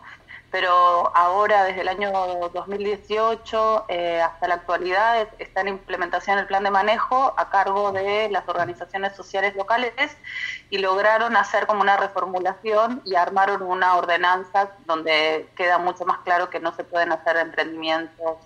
pero 0.52 1.16
ahora 1.16 1.64
desde 1.64 1.82
el 1.82 1.88
año 1.88 2.12
2018 2.54 3.86
eh, 3.88 4.22
hasta 4.22 4.48
la 4.50 4.56
actualidad 4.56 5.28
está 5.40 5.62
en 5.62 5.70
implementación 5.70 6.38
el 6.38 6.46
plan 6.46 6.64
de 6.64 6.72
manejo 6.72 7.34
a 7.38 7.50
cargo 7.50 7.92
de 7.94 8.30
las 8.30 8.48
organizaciones 8.48 9.16
sociales 9.16 9.56
locales 9.56 9.94
y 10.70 10.80
lograron 10.80 11.38
hacer 11.38 11.66
como 11.66 11.82
una 11.82 11.96
reformulación 11.96 13.02
y 13.06 13.16
armaron 13.16 13.62
una 13.62 13.96
ordenanza 13.96 14.72
donde 14.86 15.50
queda 15.56 15.78
mucho 15.78 16.06
más 16.06 16.20
claro 16.20 16.50
que 16.50 16.60
no 16.60 16.74
se 16.74 16.84
pueden 16.84 17.14
hacer 17.14 17.38
emprendimientos 17.38 18.38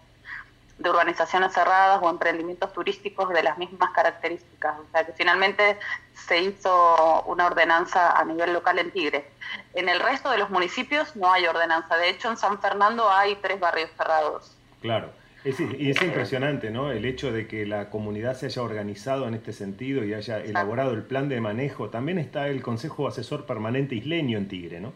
de 0.78 0.90
urbanizaciones 0.90 1.54
cerradas 1.54 2.00
o 2.02 2.10
emprendimientos 2.10 2.74
turísticos 2.74 3.30
de 3.30 3.44
las 3.44 3.58
mismas 3.58 3.92
características. 3.92 4.78
O 4.80 4.92
sea 4.92 5.06
que 5.06 5.14
finalmente 5.14 5.78
se 6.14 6.42
hizo 6.42 7.24
una 7.24 7.48
ordenanza 7.48 8.12
a 8.12 8.26
nivel 8.26 8.54
local 8.54 8.80
en 8.80 8.92
Tigre. 8.92 9.26
En 9.74 9.88
el 9.88 10.00
resto 10.00 10.30
de 10.30 10.38
los 10.38 10.50
municipios 10.50 11.16
no 11.16 11.32
hay 11.32 11.46
ordenanza. 11.46 11.96
De 11.96 12.10
hecho, 12.10 12.30
en 12.30 12.38
San 12.38 12.60
Fernando 12.60 13.10
hay 13.10 13.36
tres 13.36 13.60
barrios 13.60 13.90
cerrados. 13.98 14.56
Claro. 14.82 15.12
y 15.44 15.92
es 15.92 16.02
impresionante, 16.02 16.72
¿no? 16.72 16.92
El 16.92 17.06
hecho 17.06 17.32
de 17.32 17.48
que 17.48 17.66
la 17.66 17.90
comunidad 17.90 18.36
se 18.36 18.48
haya 18.48 18.62
organizado 18.62 19.28
en 19.28 19.36
este 19.36 19.54
sentido 19.54 20.04
y 20.04 20.14
haya 20.14 20.40
elaborado 20.40 20.92
el 20.92 21.04
plan 21.04 21.30
de 21.30 21.40
manejo. 21.40 21.90
También 21.90 22.18
está 22.18 22.48
el 22.50 22.62
Consejo 22.62 23.08
Asesor 23.08 23.46
Permanente 23.46 23.96
Isleño 23.96 24.38
en 24.38 24.48
Tigre, 24.48 24.82
¿no? 24.82 24.94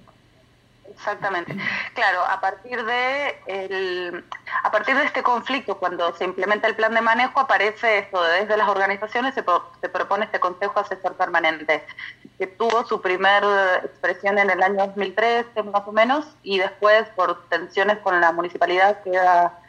Exactamente. 0.91 1.55
Claro, 1.93 2.23
a 2.25 2.41
partir 2.41 2.83
de 2.83 3.37
el, 3.47 4.25
a 4.63 4.71
partir 4.71 4.95
de 4.95 5.05
este 5.05 5.23
conflicto, 5.23 5.77
cuando 5.77 6.15
se 6.15 6.25
implementa 6.25 6.67
el 6.67 6.75
plan 6.75 6.93
de 6.93 7.01
manejo, 7.01 7.39
aparece 7.39 7.99
esto, 7.99 8.21
desde 8.23 8.57
las 8.57 8.67
organizaciones 8.67 9.33
se, 9.33 9.43
se 9.81 9.89
propone 9.89 10.25
este 10.25 10.39
Consejo 10.39 10.79
Asesor 10.79 11.15
Permanente, 11.15 11.85
que 12.37 12.47
tuvo 12.47 12.85
su 12.85 13.01
primer 13.01 13.43
expresión 13.83 14.37
en 14.39 14.49
el 14.49 14.61
año 14.61 14.87
2013 14.87 15.63
más 15.63 15.87
o 15.87 15.91
menos, 15.91 16.25
y 16.43 16.59
después 16.59 17.07
por 17.15 17.47
tensiones 17.49 17.99
con 17.99 18.19
la 18.19 18.31
municipalidad 18.31 19.01
queda 19.03 19.59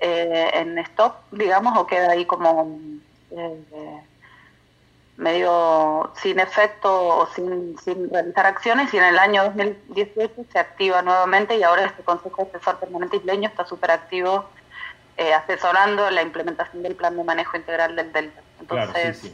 eh, 0.00 0.50
en 0.54 0.78
stop, 0.78 1.16
digamos, 1.30 1.76
o 1.78 1.86
queda 1.86 2.12
ahí 2.12 2.26
como 2.26 2.78
eh, 3.30 4.02
medio 5.16 6.12
sin 6.20 6.38
efecto 6.38 7.18
o 7.18 7.26
sin, 7.34 7.78
sin 7.78 8.10
realizar 8.10 8.46
acciones 8.46 8.92
y 8.92 8.98
en 8.98 9.04
el 9.04 9.18
año 9.18 9.44
2018 9.44 10.44
se 10.52 10.58
activa 10.58 11.00
nuevamente 11.02 11.56
y 11.56 11.62
ahora 11.62 11.86
este 11.86 12.02
Consejo 12.02 12.42
Asesor 12.42 12.78
Permanente 12.78 13.16
Isleño 13.16 13.48
está 13.48 13.64
súper 13.64 13.92
activo 13.92 14.46
eh, 15.16 15.32
asesorando 15.32 16.10
la 16.10 16.20
implementación 16.20 16.82
del 16.82 16.94
plan 16.94 17.16
de 17.16 17.24
manejo 17.24 17.56
integral 17.56 17.96
del 17.96 18.12
Delta. 18.12 18.42
Entonces, 18.60 19.32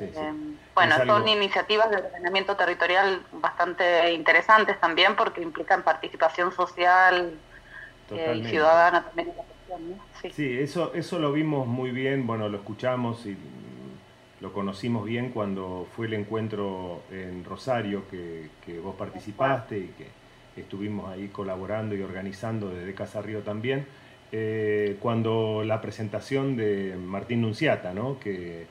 eh, 0.00 0.32
bueno, 0.74 0.96
son 1.04 1.28
iniciativas 1.28 1.90
de 1.90 1.96
ordenamiento 1.96 2.56
territorial 2.56 3.22
bastante 3.32 4.12
interesantes 4.12 4.80
también 4.80 5.14
porque 5.16 5.42
implican 5.42 5.82
participación 5.82 6.52
social 6.52 7.34
eh, 8.10 8.34
y 8.36 8.44
ciudadana 8.46 9.04
también 9.04 9.28
en 9.28 9.36
la 9.36 9.42
cuestión. 9.42 10.00
Sí. 10.22 10.30
sí, 10.30 10.58
eso, 10.58 10.92
eso 10.94 11.18
lo 11.18 11.32
vimos 11.32 11.66
muy 11.66 11.90
bien, 11.90 12.26
bueno, 12.26 12.48
lo 12.48 12.56
escuchamos 12.56 13.26
y 13.26 13.36
lo 14.44 14.52
conocimos 14.52 15.06
bien 15.06 15.30
cuando 15.30 15.88
fue 15.96 16.06
el 16.06 16.12
encuentro 16.12 17.00
en 17.10 17.44
Rosario 17.44 18.02
que, 18.10 18.78
vos 18.78 18.94
participaste 18.94 19.78
y 19.78 19.90
que 19.96 20.60
estuvimos 20.60 21.10
ahí 21.10 21.28
colaborando 21.28 21.94
y 21.94 22.02
organizando 22.02 22.68
desde 22.68 22.92
Casa 22.92 23.22
Río 23.22 23.40
también, 23.40 23.86
eh, 24.32 24.98
cuando 25.00 25.62
la 25.64 25.80
presentación 25.80 26.56
de 26.56 26.94
Martín 26.94 27.40
Nunciata, 27.40 27.94
¿no? 27.94 28.20
que 28.20 28.66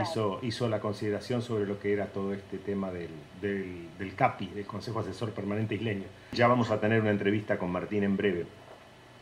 hizo, 0.00 0.38
hizo 0.40 0.70
la 0.70 0.80
consideración 0.80 1.42
sobre 1.42 1.66
lo 1.66 1.78
que 1.78 1.92
era 1.92 2.06
todo 2.06 2.32
este 2.32 2.56
tema 2.56 2.90
del, 2.90 3.10
del, 3.42 4.14
CAPI, 4.14 4.46
del 4.46 4.64
Consejo 4.64 5.00
Asesor 5.00 5.32
Permanente 5.32 5.74
Isleño. 5.74 6.06
Ya 6.32 6.48
vamos 6.48 6.70
a 6.70 6.80
tener 6.80 6.98
una 6.98 7.10
entrevista 7.10 7.58
con 7.58 7.70
Martín 7.70 8.04
en 8.04 8.16
breve. 8.16 8.46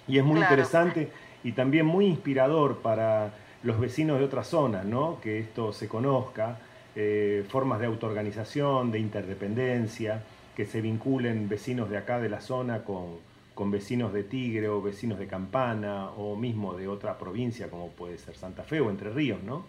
Y 0.07 0.19
es 0.19 0.25
muy 0.25 0.39
interesante 0.39 1.11
y 1.43 1.51
también 1.51 1.87
muy 1.87 2.07
inspirador 2.07 2.83
para 2.83 3.33
los 3.63 3.81
vecinos 3.81 4.19
de 4.19 4.25
otras 4.25 4.47
zonas, 4.49 4.85
¿no? 4.85 5.21
que 5.21 5.41
esto 5.41 5.73
se 5.73 5.89
conozca, 5.89 6.59
eh, 6.95 7.45
formas 7.49 7.81
de 7.81 7.87
autoorganización, 7.87 8.91
de 8.91 8.99
interdependencia, 8.99 10.23
que 10.57 10.67
se 10.67 10.81
vinculen 10.81 11.49
vecinos 11.49 11.91
de 11.91 11.97
acá 11.99 12.21
de 12.21 12.29
la 12.29 12.41
zona 12.41 12.85
con, 12.85 13.27
vecinos 13.71 14.13
de 14.13 14.23
Tigre 14.23 14.69
o 14.69 14.81
vecinos 14.81 15.19
de 15.19 15.27
Campana 15.27 16.11
o 16.11 16.37
mismo 16.37 16.75
de 16.75 16.87
otra 16.87 17.19
provincia 17.19 17.69
como 17.69 17.89
puede 17.89 18.17
ser 18.17 18.37
Santa 18.37 18.63
Fe 18.63 18.81
o 18.81 18.89
Entre 18.89 19.11
Ríos, 19.11 19.43
¿no? 19.43 19.65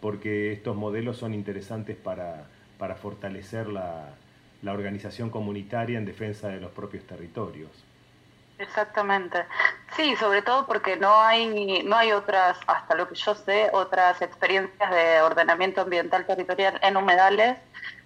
porque 0.00 0.52
estos 0.52 0.76
modelos 0.76 1.16
son 1.16 1.34
interesantes 1.34 1.96
para, 1.96 2.46
para 2.78 2.94
fortalecer 2.94 3.66
la 3.68 4.14
organización 4.62 5.30
comunitaria 5.30 5.98
en 5.98 6.04
defensa 6.04 6.48
de 6.48 6.60
los 6.60 6.70
propios 6.70 7.04
territorios. 7.04 7.70
Exactamente. 8.62 9.44
Sí, 9.96 10.16
sobre 10.16 10.42
todo 10.42 10.66
porque 10.66 10.96
no 10.96 11.14
hay, 11.20 11.82
no 11.84 11.96
hay 11.96 12.12
otras, 12.12 12.58
hasta 12.66 12.94
lo 12.94 13.08
que 13.08 13.14
yo 13.14 13.34
sé, 13.34 13.68
otras 13.72 14.22
experiencias 14.22 14.90
de 14.90 15.20
ordenamiento 15.22 15.82
ambiental 15.82 16.24
territorial 16.26 16.78
en 16.82 16.96
humedales 16.96 17.58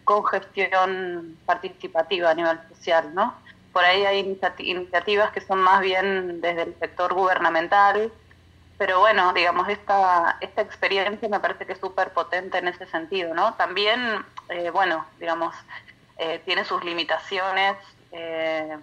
con 0.04 0.24
gestión 0.24 1.38
participativa 1.46 2.30
a 2.30 2.34
nivel 2.34 2.58
social, 2.70 3.14
¿no? 3.14 3.34
por 3.76 3.84
ahí 3.84 4.06
hay 4.06 4.38
iniciativas 4.60 5.32
que 5.32 5.42
son 5.42 5.60
más 5.60 5.82
bien 5.82 6.40
desde 6.40 6.62
el 6.62 6.78
sector 6.78 7.12
gubernamental, 7.12 8.10
pero 8.78 9.00
bueno, 9.00 9.34
digamos, 9.34 9.68
esta, 9.68 10.38
esta 10.40 10.62
experiencia 10.62 11.28
me 11.28 11.40
parece 11.40 11.66
que 11.66 11.74
es 11.74 11.78
súper 11.78 12.10
potente 12.14 12.56
en 12.56 12.68
ese 12.68 12.86
sentido, 12.86 13.34
¿no? 13.34 13.52
También, 13.56 14.24
eh, 14.48 14.70
bueno, 14.70 15.04
digamos, 15.20 15.54
eh, 16.16 16.40
tiene 16.46 16.64
sus 16.64 16.82
limitaciones, 16.84 17.76
eh, 18.12 18.78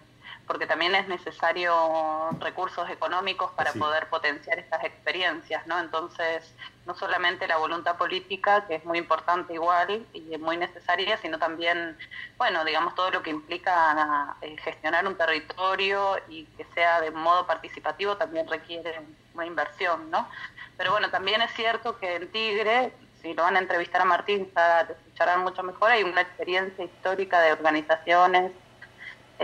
porque 0.53 0.67
también 0.67 0.93
es 0.93 1.07
necesario 1.07 2.29
recursos 2.39 2.87
económicos 2.87 3.49
para 3.53 3.73
poder 3.73 4.07
potenciar 4.07 4.59
estas 4.59 4.83
experiencias, 4.83 5.65
¿no? 5.65 5.79
Entonces, 5.79 6.53
no 6.85 6.93
solamente 6.93 7.47
la 7.47 7.57
voluntad 7.57 7.97
política, 7.97 8.67
que 8.67 8.75
es 8.75 8.85
muy 8.85 8.99
importante 8.99 9.55
igual 9.55 10.05
y 10.13 10.31
es 10.31 10.39
muy 10.39 10.57
necesaria, 10.57 11.17
sino 11.17 11.39
también, 11.39 11.97
bueno, 12.37 12.63
digamos, 12.65 12.93
todo 12.93 13.09
lo 13.09 13.23
que 13.23 13.31
implica 13.31 14.37
eh, 14.41 14.55
gestionar 14.57 15.07
un 15.07 15.17
territorio 15.17 16.17
y 16.29 16.45
que 16.55 16.65
sea 16.75 17.01
de 17.01 17.09
modo 17.09 17.47
participativo 17.47 18.15
también 18.15 18.47
requiere 18.47 19.01
una 19.33 19.47
inversión, 19.47 20.11
¿no? 20.11 20.29
Pero 20.77 20.91
bueno, 20.91 21.09
también 21.09 21.41
es 21.41 21.51
cierto 21.53 21.97
que 21.97 22.17
en 22.17 22.31
Tigre, 22.31 22.93
si 23.23 23.33
lo 23.33 23.41
van 23.41 23.55
a 23.55 23.59
entrevistar 23.59 24.01
a 24.01 24.05
Martín, 24.05 24.51
te 24.53 24.93
escucharán 24.93 25.39
mucho 25.41 25.63
mejor, 25.63 25.89
hay 25.89 26.03
una 26.03 26.21
experiencia 26.21 26.85
histórica 26.85 27.41
de 27.41 27.53
organizaciones 27.53 28.51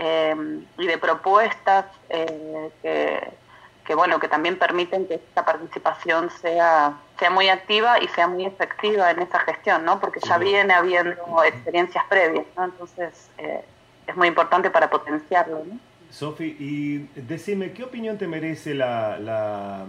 eh, 0.02 0.34
y 0.78 0.86
de 0.86 0.96
propuestas 0.96 1.84
eh, 2.08 2.70
que, 2.82 3.94
bueno 3.94 4.18
que 4.18 4.28
también 4.28 4.56
permiten 4.58 5.06
que 5.06 5.14
esta 5.14 5.44
participación 5.44 6.30
sea 6.30 6.94
sea 7.18 7.28
muy 7.28 7.48
activa 7.48 8.00
y 8.00 8.08
sea 8.08 8.26
muy 8.26 8.46
efectiva 8.46 9.10
en 9.10 9.20
esa 9.20 9.40
gestión 9.40 9.84
no 9.84 10.00
porque 10.00 10.20
ya 10.26 10.38
viene 10.38 10.72
habiendo 10.72 11.44
experiencias 11.44 12.02
previas 12.08 12.46
no 12.56 12.64
entonces 12.64 13.28
eh, 13.36 13.62
es 14.06 14.16
muy 14.16 14.28
importante 14.28 14.70
para 14.70 14.88
potenciarlo 14.88 15.64
¿no? 15.66 15.78
Sofi 16.10 16.56
y 16.58 16.98
decime 17.20 17.72
qué 17.72 17.84
opinión 17.84 18.16
te 18.16 18.26
merece 18.26 18.74
la, 18.74 19.18
la, 19.18 19.84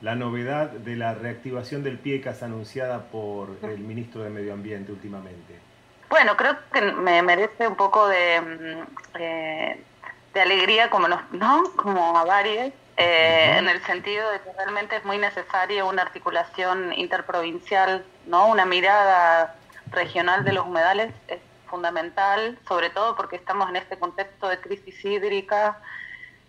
la 0.00 0.14
novedad 0.14 0.70
de 0.70 0.96
la 0.96 1.14
reactivación 1.14 1.82
del 1.82 1.98
PIECAS 1.98 2.42
anunciada 2.42 3.10
por 3.10 3.50
el 3.62 3.80
ministro 3.80 4.22
de 4.22 4.30
Medio 4.30 4.54
Ambiente 4.54 4.92
últimamente 4.92 5.71
bueno, 6.12 6.36
creo 6.36 6.58
que 6.70 6.82
me 6.82 7.22
merece 7.22 7.66
un 7.66 7.74
poco 7.74 8.06
de, 8.06 8.38
mm, 8.38 9.18
eh, 9.18 9.82
de 10.34 10.40
alegría 10.42 10.90
como, 10.90 11.08
¿no? 11.08 11.62
como 11.76 12.18
a 12.18 12.24
varios, 12.24 12.70
eh, 12.98 13.56
en 13.56 13.66
el 13.66 13.82
sentido 13.84 14.30
de 14.30 14.40
que 14.42 14.52
realmente 14.52 14.96
es 14.96 15.06
muy 15.06 15.16
necesaria 15.16 15.86
una 15.86 16.02
articulación 16.02 16.92
interprovincial, 16.92 18.04
¿no? 18.26 18.48
una 18.48 18.66
mirada 18.66 19.56
regional 19.90 20.44
de 20.44 20.52
los 20.52 20.66
humedales 20.66 21.14
es 21.28 21.40
fundamental, 21.66 22.58
sobre 22.68 22.90
todo 22.90 23.16
porque 23.16 23.36
estamos 23.36 23.70
en 23.70 23.76
este 23.76 23.98
contexto 23.98 24.48
de 24.48 24.60
crisis 24.60 25.02
hídrica 25.02 25.78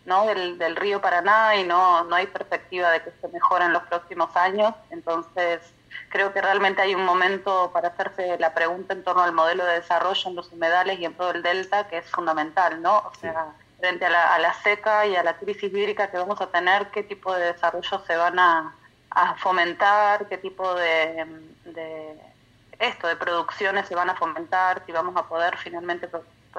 ¿no? 0.05 0.25
del, 0.25 0.57
del 0.57 0.75
río 0.75 0.99
Paraná 0.99 1.55
y 1.55 1.63
no, 1.63 2.03
no 2.03 2.15
hay 2.17 2.27
perspectiva 2.27 2.91
de 2.91 3.01
que 3.01 3.11
se 3.21 3.29
mejore 3.29 3.63
en 3.63 3.71
los 3.71 3.83
próximos 3.83 4.35
años. 4.35 4.73
Entonces, 4.89 5.61
creo 6.09 6.33
que 6.33 6.41
realmente 6.41 6.81
hay 6.81 6.95
un 6.95 7.05
momento 7.05 7.71
para 7.73 7.89
hacerse 7.89 8.37
la 8.39 8.53
pregunta 8.53 8.93
en 8.93 9.03
torno 9.03 9.23
al 9.23 9.33
modelo 9.33 9.65
de 9.65 9.73
desarrollo 9.73 10.29
en 10.29 10.35
los 10.35 10.51
humedales 10.51 10.99
y 10.99 11.05
en 11.05 11.13
todo 11.13 11.31
el 11.31 11.41
delta 11.41 11.87
que 11.87 11.97
es 11.97 12.09
fundamental, 12.09 12.81
¿no? 12.81 12.97
O 12.99 13.11
sea, 13.19 13.53
frente 13.79 14.05
a 14.05 14.39
la, 14.39 14.53
seca 14.63 15.05
y 15.05 15.15
a 15.15 15.23
la 15.23 15.35
crisis 15.37 15.73
hídrica 15.73 16.09
que 16.09 16.17
vamos 16.17 16.39
a 16.39 16.47
tener, 16.47 16.87
qué 16.87 17.03
tipo 17.03 17.33
de 17.35 17.53
desarrollo 17.53 18.01
se 18.07 18.15
van 18.15 18.39
a, 18.39 18.73
fomentar, 19.37 20.27
qué 20.27 20.37
tipo 20.37 20.73
de, 20.73 21.25
de, 21.65 22.17
esto, 22.79 23.07
de 23.07 23.15
producciones 23.15 23.87
se 23.87 23.93
van 23.93 24.09
a 24.09 24.15
fomentar, 24.15 24.81
si 24.85 24.91
vamos 24.91 25.15
a 25.17 25.27
poder 25.27 25.57
finalmente 25.57 26.07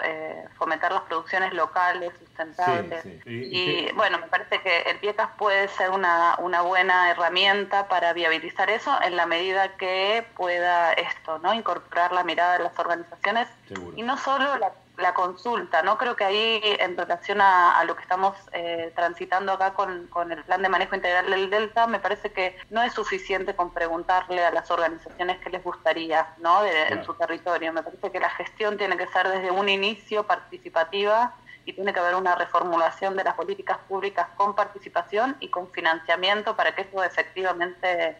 eh, 0.02 0.44
fomentar 0.56 0.92
las 0.92 1.02
producciones 1.02 1.52
locales, 1.52 2.12
sustentables. 2.18 3.04
Y, 3.26 3.90
bueno, 3.92 4.18
me 4.18 4.26
parece 4.26 4.60
que 4.60 4.82
el 4.82 4.98
PIECAS 4.98 5.30
puede 5.36 5.68
ser 5.68 5.90
una, 5.90 6.36
una 6.38 6.62
buena 6.62 7.10
herramienta 7.10 7.88
para 7.88 8.12
viabilizar 8.12 8.70
eso 8.70 8.96
en 9.02 9.16
la 9.16 9.26
medida 9.26 9.76
que 9.76 10.26
pueda 10.36 10.92
esto, 10.92 11.38
¿no? 11.38 11.54
Incorporar 11.54 12.12
la 12.12 12.24
mirada 12.24 12.58
de 12.58 12.64
las 12.64 12.78
organizaciones 12.78 13.48
y 13.96 14.02
no 14.02 14.16
solo 14.16 14.56
la 14.58 14.72
la 14.96 15.12
consulta, 15.12 15.82
¿no? 15.82 15.98
Creo 15.98 16.14
que 16.16 16.24
ahí, 16.24 16.60
en 16.62 16.96
relación 16.96 17.40
a, 17.40 17.82
lo 17.84 17.96
que 17.96 18.02
estamos 18.02 18.36
eh, 18.52 18.92
transitando 18.94 19.52
acá 19.52 19.74
con, 19.74 20.08
el 20.30 20.44
plan 20.44 20.62
de 20.62 20.68
manejo 20.68 20.94
integral 20.94 21.30
del 21.30 21.50
Delta, 21.50 21.86
me 21.86 21.98
parece 21.98 22.32
que 22.32 22.56
no 22.70 22.82
es 22.82 22.92
suficiente 22.92 23.56
con 23.56 23.72
preguntarle 23.72 24.44
a 24.44 24.52
las 24.52 24.70
organizaciones 24.70 25.38
qué 25.38 25.50
les 25.50 25.64
gustaría, 25.64 26.28
¿no? 26.38 26.62
De, 26.62 26.84
En 26.88 27.04
su 27.04 27.14
territorio. 27.14 27.72
Me 27.72 27.82
parece 27.82 28.10
que 28.10 28.20
la 28.20 28.30
gestión 28.30 28.76
tiene 28.76 28.96
que 28.96 29.06
ser 29.08 29.28
desde 29.28 29.50
un 29.50 29.68
inicio 29.68 30.26
participativa 30.26 31.34
y 31.64 31.72
tiene 31.72 31.92
que 31.92 32.00
haber 32.00 32.14
una 32.14 32.34
reformulación 32.34 33.16
de 33.16 33.24
las 33.24 33.34
políticas 33.34 33.78
públicas 33.88 34.28
con 34.36 34.54
participación 34.54 35.36
y 35.40 35.48
con 35.48 35.70
financiamiento 35.72 36.54
para 36.56 36.74
que 36.74 36.82
eso 36.82 37.02
efectivamente 37.02 38.18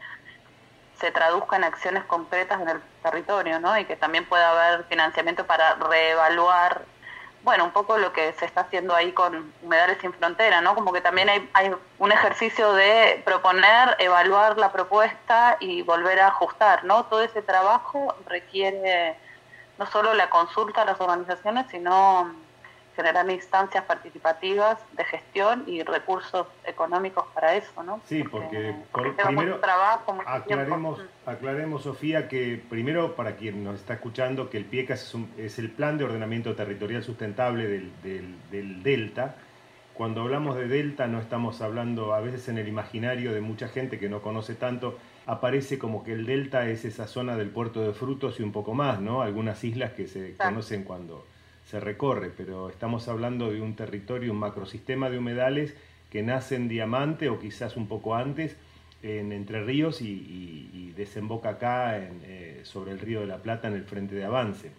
se 1.01 1.11
traduzca 1.11 1.57
en 1.57 1.65
acciones 1.65 2.05
concretas 2.05 2.61
en 2.61 2.69
el 2.69 2.81
territorio, 3.03 3.61
¿no? 3.61 3.77
Y 3.79 3.85
que 3.85 3.97
también 3.97 4.25
pueda 4.27 4.51
haber 4.51 4.85
financiamiento 4.85 5.47
para 5.47 5.75
reevaluar, 5.75 6.83
bueno, 7.43 7.65
un 7.65 7.73
poco 7.73 7.99
lo 7.99 8.13
que 8.13 8.33
se 8.35 8.45
está 8.45 8.63
haciendo 8.63 8.95
ahí 8.95 9.13
con 9.13 9.53
Humedales 9.63 9.99
sin 10.01 10.13
Frontera, 10.13 10.61
¿no? 10.61 10.75
Como 10.75 10.93
que 10.93 11.01
también 11.01 11.29
hay, 11.29 11.51
hay 11.53 11.75
un 11.99 12.13
ejercicio 12.13 12.73
de 12.75 13.23
proponer, 13.25 13.97
evaluar 13.99 14.57
la 14.57 14.73
propuesta 14.73 15.57
y 15.61 15.83
volver 15.83 16.21
a 16.21 16.29
ajustar, 16.29 16.85
¿no? 16.85 17.05
Todo 17.07 17.23
ese 17.23 17.43
trabajo 17.43 18.15
requiere 18.27 19.19
no 19.79 19.87
solo 19.87 20.15
la 20.15 20.31
consulta 20.31 20.83
a 20.83 20.85
las 20.85 21.01
organizaciones, 21.01 21.67
sino 21.71 22.33
generar 22.97 23.29
instancias 23.31 23.85
participativas 23.85 24.79
de 24.97 25.05
gestión 25.05 25.65
y 25.67 25.83
recursos 25.83 26.47
económicos 26.65 27.25
para 27.35 27.57
eso, 27.57 27.83
¿no? 27.83 28.01
Sí, 28.07 28.23
porque, 28.23 28.75
primero 28.93 29.61
aclaremos, 30.27 31.01
aclaremos, 31.27 31.83
Sofía, 31.83 32.29
que 32.29 32.63
primero 32.69 33.17
para 33.17 33.37
quien 33.37 33.65
nos 33.65 33.81
está 33.81 33.95
escuchando, 33.95 34.49
que 34.49 34.59
el 34.59 34.65
PIECAS 34.65 35.17
es, 35.39 35.59
el 35.59 35.71
Plan 35.71 35.99
de 35.99 36.05
Ordenamiento 36.05 36.55
Territorial 36.55 37.03
Sustentable 37.03 37.67
del, 37.67 37.93
del, 38.51 38.83
Delta. 38.83 39.37
Cuando 39.95 40.23
hablamos 40.23 40.57
de 40.57 40.67
Delta 40.67 41.07
no 41.07 41.21
estamos 41.21 41.61
hablando 41.61 42.15
a 42.15 42.21
veces 42.21 42.49
en 42.49 42.59
el 42.59 42.67
imaginario 42.67 43.33
de 43.33 43.41
mucha 43.41 43.69
gente 43.69 43.99
que 43.99 44.09
no 44.09 44.23
conoce 44.23 44.55
tanto, 44.55 44.99
aparece 45.27 45.79
como 45.79 46.05
que 46.05 46.13
el 46.13 46.27
Delta 46.27 46.69
es 46.69 46.85
esa 46.85 47.07
zona 47.07 47.37
del 47.37 47.51
puerto 47.51 47.81
de 47.81 47.93
frutos 47.93 48.39
y 48.41 48.43
un 48.43 48.53
poco 48.53 48.75
más, 48.75 49.01
¿no? 49.01 49.23
Algunas 49.23 49.63
islas 49.65 49.93
que 49.93 50.07
se 50.07 50.37
conocen 50.37 50.85
cuando 50.85 51.25
se 51.67 51.81
recorre, 51.81 52.31
pero 52.37 52.69
estamos 52.69 53.09
hablando 53.09 53.51
de 53.51 53.61
un 53.61 53.75
territorio, 53.75 54.33
un 54.33 54.39
macrosistema 54.39 55.11
de 55.11 55.19
humedales 55.19 55.75
que 56.11 56.23
nace 56.23 56.57
en 56.57 56.69
Diamante 56.69 57.29
o 57.29 57.41
quizás 57.41 57.77
un 57.77 57.89
poco 57.89 58.15
antes, 58.15 58.57
en 59.03 59.33
Entre 59.33 59.63
Ríos 59.63 60.01
y, 60.01 60.93
desemboca 60.97 61.51
acá 61.51 61.99
eh, 61.99 62.61
sobre 62.63 62.93
el 62.93 63.01
río 63.01 63.21
de 63.21 63.27
la 63.27 63.39
Plata 63.39 63.67
en 63.67 63.75
el 63.75 63.83
frente 63.83 64.15
de 64.15 64.25
avance. 64.25 64.71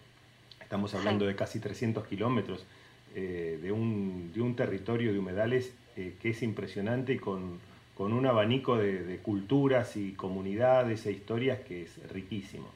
Estamos 0.62 0.96
hablando 0.96 1.26
de 1.26 1.36
casi 1.36 1.60
300 1.60 2.08
kilómetros 2.08 2.66
eh, 3.14 3.60
de, 3.62 3.72
un, 3.74 4.32
de, 4.34 4.42
un, 4.42 4.56
territorio 4.56 5.12
de 5.12 5.20
humedales 5.20 5.74
eh, 5.98 6.16
que 6.22 6.30
es 6.30 6.42
impresionante 6.42 7.14
y 7.14 7.18
con, 7.18 7.60
con 7.96 8.14
un 8.14 8.26
abanico 8.26 8.78
de, 8.78 9.04
de, 9.04 9.18
culturas 9.18 9.98
y 9.98 10.14
comunidades 10.14 11.06
e 11.06 11.12
historias 11.12 11.60
que 11.60 11.84
es 11.84 12.12
riquísimo. 12.12 12.68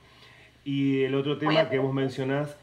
Y 0.66 1.04
el 1.04 1.16
otro 1.16 1.38
tema 1.38 1.70
que 1.70 1.80
vos 1.80 1.94
mencionás 1.94 2.58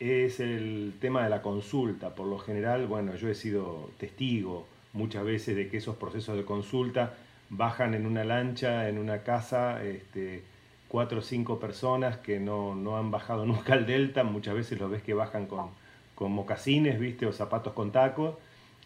es 0.00 0.40
el 0.40 0.94
tema 1.00 1.22
de 1.22 1.30
la 1.30 1.42
consulta. 1.42 2.14
Por 2.14 2.26
lo 2.26 2.38
general, 2.38 2.86
bueno, 2.86 3.14
yo 3.16 3.28
he 3.28 3.34
sido 3.34 3.90
testigo 3.98 4.66
muchas 4.92 5.24
veces 5.24 5.54
de 5.54 5.68
que 5.68 5.76
esos 5.76 5.96
procesos 5.96 6.36
de 6.36 6.44
consulta 6.44 7.14
bajan 7.50 7.94
en 7.94 8.06
una 8.06 8.24
lancha, 8.24 8.88
en 8.88 8.98
una 8.98 9.22
casa, 9.22 9.84
este, 9.84 10.42
cuatro 10.88 11.18
o 11.18 11.22
cinco 11.22 11.60
personas 11.60 12.16
que 12.18 12.40
no, 12.40 12.96
han 12.96 13.10
bajado 13.10 13.44
nunca 13.46 13.74
al 13.74 13.86
delta, 13.86 14.24
muchas 14.24 14.54
veces 14.54 14.80
los 14.80 14.90
ves 14.90 15.02
que 15.02 15.14
bajan 15.14 15.46
con, 15.46 15.68
con 16.14 16.32
mocasines, 16.32 16.98
¿viste? 16.98 17.26
o 17.26 17.32
zapatos 17.32 17.74
con 17.74 17.92
tacos, 17.92 18.36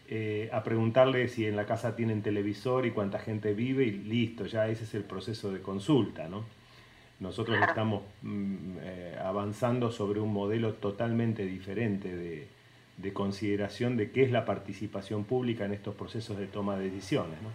eh, 0.07 0.49
a 0.53 0.63
preguntarle 0.63 1.27
si 1.29 1.47
en 1.47 1.55
la 1.55 1.65
casa 1.65 1.95
tienen 1.95 2.21
televisor 2.21 2.85
y 2.85 2.91
cuánta 2.91 3.19
gente 3.19 3.53
vive 3.53 3.85
y 3.85 3.91
listo, 3.91 4.45
ya 4.45 4.67
ese 4.67 4.83
es 4.83 4.93
el 4.93 5.03
proceso 5.03 5.51
de 5.51 5.61
consulta, 5.61 6.27
¿no? 6.27 6.43
Nosotros 7.19 7.57
estamos 7.67 8.03
mm, 8.21 8.77
eh, 8.81 9.19
avanzando 9.23 9.91
sobre 9.91 10.19
un 10.19 10.33
modelo 10.33 10.73
totalmente 10.73 11.45
diferente 11.45 12.15
de, 12.15 13.13
consideración 13.13 13.97
de 13.97 14.11
qué 14.11 14.23
es 14.23 14.31
la 14.31 14.45
participación 14.45 15.23
pública 15.23 15.65
en 15.65 15.73
estos 15.73 15.95
procesos 15.95 16.37
de 16.37 16.47
toma 16.47 16.75
de 16.75 16.89
decisiones. 16.89 17.41
¿no? 17.41 17.49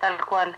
Tal 0.00 0.24
cual. 0.24 0.56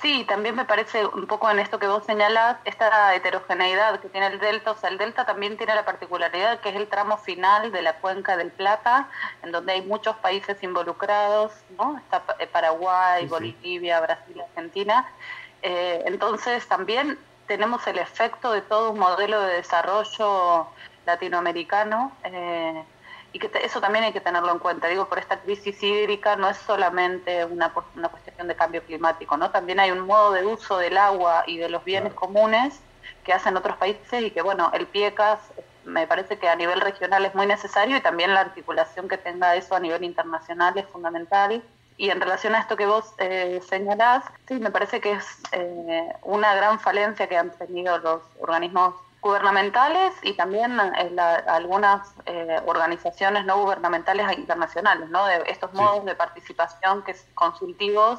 Sí, 0.00 0.24
también 0.28 0.54
me 0.54 0.64
parece 0.64 1.06
un 1.06 1.26
poco 1.26 1.50
en 1.50 1.58
esto 1.58 1.78
que 1.78 1.86
vos 1.86 2.04
señalás, 2.04 2.58
esta 2.64 3.14
heterogeneidad 3.14 4.00
que 4.00 4.08
tiene 4.08 4.26
el 4.26 4.38
delta, 4.38 4.72
o 4.72 4.76
sea, 4.76 4.90
el 4.90 4.98
delta 4.98 5.24
también 5.24 5.56
tiene 5.56 5.74
la 5.74 5.84
particularidad 5.84 6.60
que 6.60 6.68
es 6.68 6.76
el 6.76 6.88
tramo 6.88 7.16
final 7.16 7.72
de 7.72 7.82
la 7.82 7.94
cuenca 7.94 8.36
del 8.36 8.50
Plata, 8.50 9.08
en 9.42 9.50
donde 9.50 9.72
hay 9.72 9.82
muchos 9.82 10.16
países 10.16 10.62
involucrados, 10.62 11.52
¿no? 11.78 11.98
Está 11.98 12.22
eh, 12.38 12.46
Paraguay, 12.46 13.26
Bolivia, 13.26 14.00
Brasil, 14.00 14.40
Argentina. 14.40 15.10
Eh, 15.62 16.02
entonces 16.06 16.66
también 16.66 17.18
tenemos 17.52 17.86
el 17.86 17.98
efecto 17.98 18.50
de 18.50 18.62
todo 18.62 18.92
un 18.92 18.98
modelo 18.98 19.38
de 19.42 19.56
desarrollo 19.56 20.68
latinoamericano 21.04 22.10
eh, 22.24 22.82
y 23.30 23.38
que 23.38 23.50
eso 23.62 23.78
también 23.78 24.06
hay 24.06 24.12
que 24.14 24.22
tenerlo 24.22 24.52
en 24.52 24.58
cuenta. 24.58 24.88
Digo, 24.88 25.06
por 25.06 25.18
esta 25.18 25.38
crisis 25.38 25.82
hídrica 25.82 26.34
no 26.34 26.48
es 26.48 26.56
solamente 26.56 27.44
una, 27.44 27.70
una 27.94 28.08
cuestión 28.08 28.48
de 28.48 28.56
cambio 28.56 28.82
climático, 28.82 29.36
¿no? 29.36 29.50
También 29.50 29.80
hay 29.80 29.90
un 29.90 30.00
modo 30.00 30.32
de 30.32 30.46
uso 30.46 30.78
del 30.78 30.96
agua 30.96 31.44
y 31.46 31.58
de 31.58 31.68
los 31.68 31.84
bienes 31.84 32.14
comunes 32.14 32.80
que 33.22 33.34
hacen 33.34 33.54
otros 33.54 33.76
países 33.76 34.22
y 34.22 34.30
que, 34.30 34.40
bueno, 34.40 34.70
el 34.72 34.86
PIECAS 34.86 35.38
me 35.84 36.06
parece 36.06 36.38
que 36.38 36.48
a 36.48 36.56
nivel 36.56 36.80
regional 36.80 37.26
es 37.26 37.34
muy 37.34 37.46
necesario 37.46 37.98
y 37.98 38.00
también 38.00 38.32
la 38.32 38.40
articulación 38.40 39.08
que 39.08 39.18
tenga 39.18 39.56
eso 39.56 39.74
a 39.74 39.80
nivel 39.80 40.04
internacional 40.04 40.78
es 40.78 40.86
fundamental. 40.86 41.62
Y 41.96 42.10
en 42.10 42.20
relación 42.20 42.54
a 42.54 42.60
esto 42.60 42.76
que 42.76 42.86
vos 42.86 43.14
eh, 43.18 43.60
señalás, 43.68 44.24
sí, 44.48 44.54
me 44.54 44.70
parece 44.70 45.00
que 45.00 45.12
es 45.12 45.26
eh, 45.52 46.12
una 46.22 46.54
gran 46.54 46.80
falencia 46.80 47.28
que 47.28 47.36
han 47.36 47.50
tenido 47.50 47.98
los 47.98 48.22
organismos 48.40 48.94
gubernamentales 49.22 50.12
y 50.22 50.34
también 50.34 50.78
eh, 50.80 51.16
algunas 51.46 52.12
eh, 52.26 52.60
organizaciones 52.66 53.46
no 53.46 53.62
gubernamentales 53.62 54.28
e 54.28 54.34
internacionales, 54.34 55.08
¿no? 55.10 55.24
De 55.26 55.44
estos 55.46 55.72
modos 55.72 56.04
de 56.04 56.16
participación 56.16 57.02
que 57.04 57.14
consultivos 57.34 58.18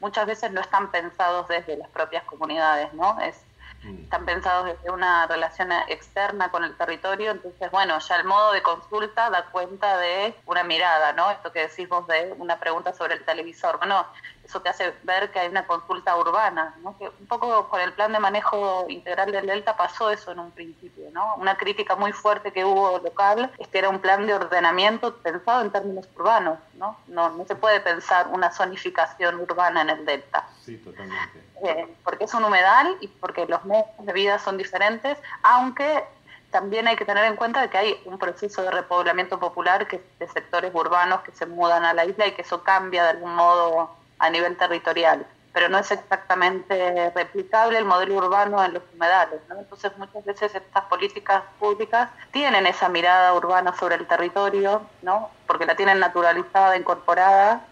muchas 0.00 0.26
veces 0.26 0.50
no 0.50 0.62
están 0.62 0.90
pensados 0.90 1.46
desde 1.48 1.76
las 1.76 1.88
propias 1.90 2.24
comunidades, 2.24 2.92
¿no? 2.94 3.20
Es. 3.20 3.44
Están 3.84 4.24
pensados 4.24 4.66
desde 4.66 4.90
una 4.90 5.26
relación 5.26 5.70
externa 5.88 6.50
con 6.50 6.64
el 6.64 6.76
territorio, 6.76 7.30
entonces, 7.30 7.70
bueno, 7.70 7.98
ya 7.98 8.16
el 8.16 8.24
modo 8.24 8.52
de 8.52 8.62
consulta 8.62 9.30
da 9.30 9.46
cuenta 9.46 9.98
de 9.98 10.34
una 10.46 10.64
mirada, 10.64 11.12
¿no? 11.12 11.30
Esto 11.30 11.52
que 11.52 11.60
decís 11.60 11.88
vos 11.88 12.06
de 12.06 12.34
una 12.38 12.58
pregunta 12.58 12.92
sobre 12.92 13.14
el 13.14 13.24
televisor, 13.24 13.78
bueno, 13.78 14.06
eso 14.48 14.60
te 14.62 14.70
hace 14.70 14.94
ver 15.02 15.30
que 15.30 15.40
hay 15.40 15.48
una 15.48 15.66
consulta 15.66 16.16
urbana, 16.16 16.74
¿no? 16.82 16.96
Que 16.96 17.06
un 17.06 17.26
poco 17.26 17.68
con 17.68 17.80
el 17.82 17.92
plan 17.92 18.12
de 18.12 18.18
manejo 18.18 18.86
integral 18.88 19.30
del 19.30 19.46
Delta 19.46 19.76
pasó 19.76 20.10
eso 20.10 20.32
en 20.32 20.38
un 20.38 20.50
principio, 20.52 21.10
¿no? 21.12 21.34
Una 21.36 21.58
crítica 21.58 21.96
muy 21.96 22.12
fuerte 22.12 22.50
que 22.50 22.64
hubo 22.64 22.98
local 22.98 23.52
es 23.58 23.68
que 23.68 23.78
era 23.78 23.90
un 23.90 23.98
plan 23.98 24.26
de 24.26 24.32
ordenamiento 24.32 25.14
pensado 25.16 25.60
en 25.60 25.70
términos 25.70 26.08
urbanos, 26.16 26.58
¿no? 26.74 26.96
No, 27.08 27.28
no 27.28 27.44
se 27.44 27.56
puede 27.56 27.80
pensar 27.80 28.28
una 28.28 28.50
zonificación 28.50 29.38
urbana 29.38 29.82
en 29.82 29.90
el 29.90 30.06
Delta. 30.06 30.48
Sí, 30.64 30.78
totalmente. 30.78 31.44
Eh, 31.62 31.94
porque 32.02 32.24
es 32.24 32.32
un 32.32 32.44
humedal 32.44 32.96
y 33.02 33.08
porque 33.08 33.44
los 33.46 33.62
modos 33.66 33.84
de 33.98 34.12
vida 34.14 34.38
son 34.38 34.56
diferentes, 34.56 35.18
aunque 35.42 36.04
también 36.50 36.88
hay 36.88 36.96
que 36.96 37.04
tener 37.04 37.26
en 37.26 37.36
cuenta 37.36 37.68
que 37.68 37.76
hay 37.76 38.00
un 38.06 38.18
proceso 38.18 38.62
de 38.62 38.70
repoblamiento 38.70 39.38
popular 39.38 39.86
que 39.86 40.02
de 40.18 40.28
sectores 40.28 40.74
urbanos 40.74 41.20
que 41.20 41.32
se 41.32 41.44
mudan 41.44 41.84
a 41.84 41.92
la 41.92 42.06
isla 42.06 42.26
y 42.26 42.32
que 42.32 42.40
eso 42.40 42.62
cambia 42.62 43.02
de 43.02 43.10
algún 43.10 43.34
modo 43.34 43.97
a 44.18 44.30
nivel 44.30 44.56
territorial, 44.56 45.26
pero 45.52 45.68
no 45.68 45.78
es 45.78 45.90
exactamente 45.90 47.10
replicable 47.10 47.78
el 47.78 47.84
modelo 47.84 48.16
urbano 48.16 48.64
en 48.64 48.74
los 48.74 48.82
humedales. 48.94 49.40
Entonces 49.50 49.96
muchas 49.98 50.24
veces 50.24 50.54
estas 50.54 50.84
políticas 50.84 51.42
públicas 51.58 52.10
tienen 52.30 52.66
esa 52.66 52.88
mirada 52.88 53.34
urbana 53.34 53.74
sobre 53.76 53.96
el 53.96 54.06
territorio, 54.06 54.82
¿no? 55.02 55.30
porque 55.46 55.66
la 55.66 55.76
tienen 55.76 55.98
naturalizada, 55.98 56.76
incorporada, 56.76 57.62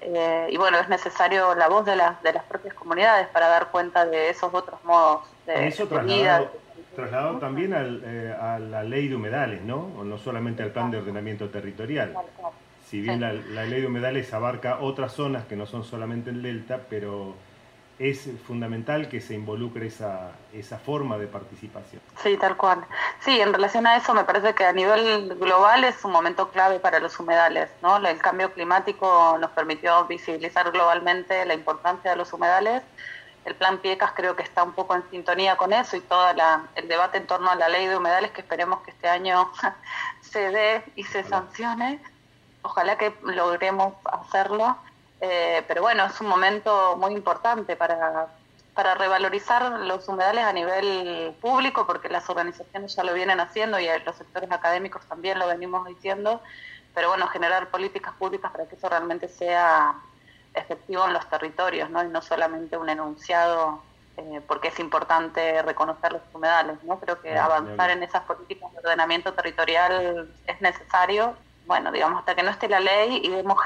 eh, 0.00 0.48
y 0.50 0.56
bueno, 0.56 0.78
es 0.78 0.88
necesario 0.88 1.54
la 1.54 1.68
voz 1.68 1.84
de, 1.86 1.96
las 1.96 2.22
de 2.22 2.32
las 2.32 2.44
propias 2.44 2.74
comunidades 2.74 3.28
para 3.28 3.48
dar 3.48 3.68
cuenta 3.68 4.04
de 4.04 4.30
esos 4.30 4.52
otros 4.52 4.82
modos 4.84 5.22
de, 5.46 5.66
Eso 5.66 5.88
trasladado, 5.88 6.50
Trasladado 6.94 7.38
también 7.38 7.74
eh, 7.74 8.34
a 8.38 8.58
la 8.58 8.82
ley 8.82 9.08
de 9.08 9.16
humedales, 9.16 9.62
¿no? 9.62 9.90
O 9.98 10.04
no 10.04 10.16
solamente 10.18 10.62
al 10.62 10.70
plan 10.70 10.90
de 10.90 10.98
ordenamiento 10.98 11.50
territorial. 11.50 12.14
Si 12.88 13.00
bien 13.00 13.20
la, 13.20 13.32
ley 13.64 13.80
de 13.80 13.86
humedales 13.88 14.32
abarca 14.32 14.78
otras 14.80 15.12
zonas 15.12 15.44
que 15.46 15.56
no 15.56 15.66
son 15.66 15.82
solamente 15.82 16.30
el 16.30 16.40
delta, 16.40 16.82
pero 16.88 17.34
es 17.98 18.28
fundamental 18.46 19.08
que 19.08 19.20
se 19.20 19.34
involucre 19.34 19.88
esa, 19.88 20.30
esa 20.52 20.78
forma 20.78 21.18
de 21.18 21.26
participación. 21.26 22.00
Sí, 22.22 22.36
tal 22.36 22.56
cual. 22.56 22.84
Sí, 23.20 23.40
en 23.40 23.52
relación 23.52 23.88
a 23.88 23.96
eso 23.96 24.14
me 24.14 24.22
parece 24.22 24.54
que 24.54 24.64
a 24.64 24.72
nivel 24.72 25.34
global 25.34 25.82
es 25.82 26.04
un 26.04 26.12
momento 26.12 26.50
clave 26.50 26.78
para 26.78 27.00
los 27.00 27.18
humedales. 27.18 27.70
¿no? 27.82 27.96
El 27.96 28.18
cambio 28.18 28.52
climático 28.52 29.36
nos 29.40 29.50
permitió 29.50 30.04
visibilizar 30.06 30.70
globalmente 30.70 31.44
la 31.44 31.54
importancia 31.54 32.12
de 32.12 32.16
los 32.16 32.32
humedales. 32.32 32.82
El 33.46 33.56
plan 33.56 33.78
Piecas 33.78 34.12
creo 34.14 34.36
que 34.36 34.44
está 34.44 34.62
un 34.62 34.74
poco 34.74 34.94
en 34.94 35.02
sintonía 35.10 35.56
con 35.56 35.72
eso 35.72 35.96
y 35.96 36.00
todo 36.02 36.28
el 36.76 36.88
debate 36.88 37.18
en 37.18 37.26
torno 37.26 37.50
a 37.50 37.56
la 37.56 37.68
ley 37.68 37.86
de 37.86 37.96
humedales 37.96 38.30
que 38.30 38.42
esperemos 38.42 38.80
que 38.82 38.92
este 38.92 39.08
año 39.08 39.50
se 40.20 40.50
dé 40.50 40.84
y 40.94 41.02
se 41.02 41.24
sancione 41.24 42.00
ojalá 42.66 42.98
que 42.98 43.14
logremos 43.22 43.94
hacerlo, 44.04 44.76
eh, 45.20 45.64
pero 45.66 45.82
bueno, 45.82 46.04
es 46.04 46.20
un 46.20 46.26
momento 46.26 46.96
muy 46.96 47.12
importante 47.12 47.76
para, 47.76 48.26
para 48.74 48.94
revalorizar 48.94 49.80
los 49.80 50.06
humedales 50.08 50.44
a 50.44 50.52
nivel 50.52 51.34
público, 51.40 51.86
porque 51.86 52.08
las 52.08 52.28
organizaciones 52.28 52.94
ya 52.94 53.04
lo 53.04 53.14
vienen 53.14 53.40
haciendo 53.40 53.78
y 53.78 53.86
los 54.04 54.16
sectores 54.16 54.50
académicos 54.50 55.04
también 55.06 55.38
lo 55.38 55.46
venimos 55.46 55.86
diciendo, 55.86 56.42
pero 56.94 57.08
bueno, 57.08 57.26
generar 57.28 57.68
políticas 57.68 58.14
públicas 58.14 58.50
para 58.52 58.66
que 58.66 58.76
eso 58.76 58.88
realmente 58.88 59.28
sea 59.28 59.94
efectivo 60.54 61.06
en 61.06 61.12
los 61.12 61.28
territorios, 61.28 61.88
¿no? 61.90 62.02
Y 62.02 62.08
no 62.08 62.22
solamente 62.22 62.76
un 62.76 62.88
enunciado, 62.88 63.82
eh, 64.16 64.40
porque 64.46 64.68
es 64.68 64.78
importante 64.78 65.62
reconocer 65.62 66.12
los 66.12 66.22
humedales, 66.32 66.82
¿no? 66.84 66.98
Creo 66.98 67.20
que 67.20 67.36
avanzar 67.36 67.90
en 67.90 68.02
esas 68.02 68.22
políticas 68.22 68.72
de 68.72 68.78
ordenamiento 68.78 69.34
territorial 69.34 70.34
es 70.46 70.60
necesario 70.62 71.36
bueno, 71.66 71.90
digamos, 71.90 72.20
hasta 72.20 72.34
que 72.34 72.42
no 72.42 72.50
esté 72.50 72.68
la 72.68 72.80
ley 72.80 73.20
y 73.22 73.28
vemos 73.28 73.58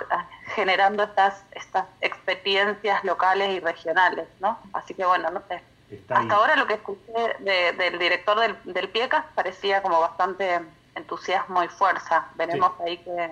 generando 0.55 1.03
estas, 1.03 1.45
estas 1.53 1.87
experiencias 2.01 3.05
locales 3.05 3.51
y 3.51 3.61
regionales, 3.61 4.27
¿no? 4.41 4.59
Así 4.73 4.95
que 4.95 5.05
bueno, 5.05 5.31
no 5.31 5.43
sé. 5.49 5.63
hasta 6.09 6.35
ahora 6.35 6.57
lo 6.57 6.67
que 6.67 6.75
escuché 6.75 7.13
del 7.41 7.99
director 7.99 8.41
del, 8.41 8.57
del 8.65 8.89
PIECAS 8.89 9.27
parecía 9.35 9.83
como 9.83 10.01
bastante 10.01 10.61
entusiasmo 10.95 11.63
y 11.63 11.69
fuerza. 11.69 12.29
Veremos 12.37 12.73
ahí 12.81 12.99
que... 12.99 13.31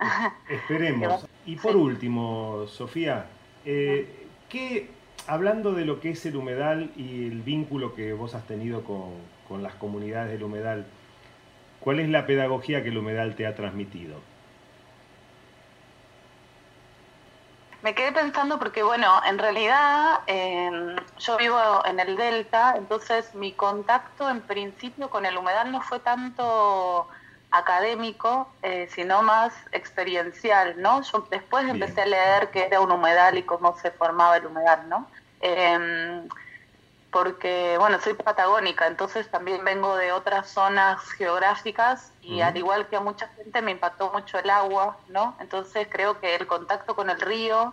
Esperemos. 0.48 1.26
y 1.44 1.56
por 1.56 1.76
último, 1.76 2.66
Sofía, 2.68 3.26
eh, 3.64 4.26
¿qué, 4.48 4.90
hablando 5.26 5.72
de 5.72 5.84
lo 5.84 6.00
que 6.00 6.10
es 6.10 6.24
el 6.26 6.36
humedal 6.36 6.92
y 6.96 7.26
el 7.26 7.42
vínculo 7.42 7.94
que 7.94 8.12
vos 8.12 8.34
has 8.34 8.46
tenido 8.46 8.84
con, 8.84 9.10
con 9.48 9.62
las 9.62 9.74
comunidades 9.74 10.30
del 10.30 10.44
humedal, 10.44 10.86
¿Cuál 11.80 12.00
es 12.00 12.08
la 12.08 12.26
pedagogía 12.26 12.82
que 12.82 12.88
el 12.88 12.98
humedal 12.98 13.34
te 13.34 13.46
ha 13.46 13.54
transmitido? 13.54 14.20
Me 17.82 17.94
quedé 17.94 18.10
pensando 18.10 18.58
porque, 18.58 18.82
bueno, 18.82 19.20
en 19.24 19.38
realidad 19.38 20.20
em, 20.26 20.96
yo 21.18 21.36
vivo 21.36 21.58
en 21.84 22.00
el 22.00 22.16
Delta, 22.16 22.74
entonces 22.76 23.34
mi 23.36 23.52
contacto 23.52 24.28
en 24.28 24.40
principio 24.40 25.08
con 25.08 25.24
el 25.24 25.36
humedal 25.38 25.70
no 25.70 25.80
fue 25.80 26.00
tanto 26.00 27.08
académico, 27.52 28.52
eh, 28.62 28.88
sino 28.90 29.22
más 29.22 29.54
experiencial, 29.70 30.74
¿no? 30.82 31.02
Yo 31.02 31.26
después 31.30 31.68
empecé 31.68 32.02
a 32.02 32.06
leer 32.06 32.50
qué 32.50 32.66
era 32.66 32.80
un 32.80 32.90
humedal 32.90 33.38
y 33.38 33.44
cómo 33.44 33.76
se 33.76 33.92
formaba 33.92 34.36
el 34.36 34.46
humedal, 34.46 34.88
¿no? 34.88 35.08
Em, 35.40 36.28
porque, 37.10 37.76
bueno, 37.78 37.98
soy 38.00 38.14
patagónica, 38.14 38.86
entonces 38.86 39.30
también 39.30 39.64
vengo 39.64 39.96
de 39.96 40.12
otras 40.12 40.50
zonas 40.50 41.02
geográficas 41.12 42.12
y 42.20 42.42
al 42.42 42.56
igual 42.56 42.86
que 42.88 42.96
a 42.96 43.00
mucha 43.00 43.28
gente 43.28 43.62
me 43.62 43.70
impactó 43.70 44.12
mucho 44.12 44.38
el 44.38 44.50
agua, 44.50 44.98
¿no? 45.08 45.34
Entonces 45.40 45.88
creo 45.90 46.20
que 46.20 46.34
el 46.34 46.46
contacto 46.46 46.94
con 46.94 47.08
el 47.08 47.18
río, 47.18 47.72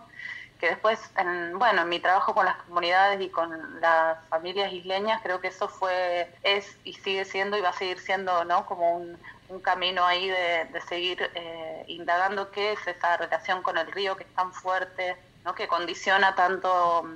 que 0.60 0.68
después, 0.68 1.00
en, 1.18 1.60
bueno, 1.60 1.82
en 1.82 1.90
mi 1.90 2.00
trabajo 2.00 2.34
con 2.34 2.46
las 2.46 2.56
comunidades 2.64 3.20
y 3.20 3.30
con 3.30 3.82
las 3.82 4.18
familias 4.30 4.72
isleñas, 4.72 5.22
creo 5.22 5.42
que 5.42 5.50
eso 5.50 5.68
fue, 5.68 6.34
es 6.44 6.78
y 6.86 6.94
sigue 6.94 7.26
siendo 7.26 7.58
y 7.58 7.62
va 7.62 7.70
a 7.70 7.74
seguir 7.74 8.00
siendo, 8.00 8.46
¿no? 8.46 8.66
Como 8.66 8.98
un, 8.98 9.18
camino 9.62 10.04
ahí 10.06 10.28
de, 10.28 10.82
seguir 10.90 11.32
eh, 11.34 11.86
indagando 11.88 12.52
qué 12.52 12.74
es 12.74 12.88
esa 12.88 13.16
relación 13.16 13.62
con 13.62 13.78
el 13.78 13.90
río 13.92 14.18
que 14.18 14.24
es 14.24 14.34
tan 14.34 14.52
fuerte, 14.52 15.16
¿no? 15.46 15.56
Que 15.56 15.68
condiciona 15.68 16.36
tanto 16.36 17.08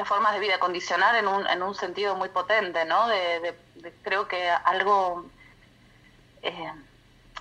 las 0.00 0.08
formas 0.08 0.32
de 0.32 0.40
vida 0.40 0.58
condicionar 0.58 1.14
en 1.14 1.28
un, 1.28 1.46
en 1.46 1.62
un 1.62 1.74
sentido 1.74 2.16
muy 2.16 2.30
potente, 2.30 2.86
¿no? 2.86 3.06
De, 3.08 3.54
creo 4.02 4.26
que 4.26 4.48
algo, 4.48 5.26
eh, 6.40 6.72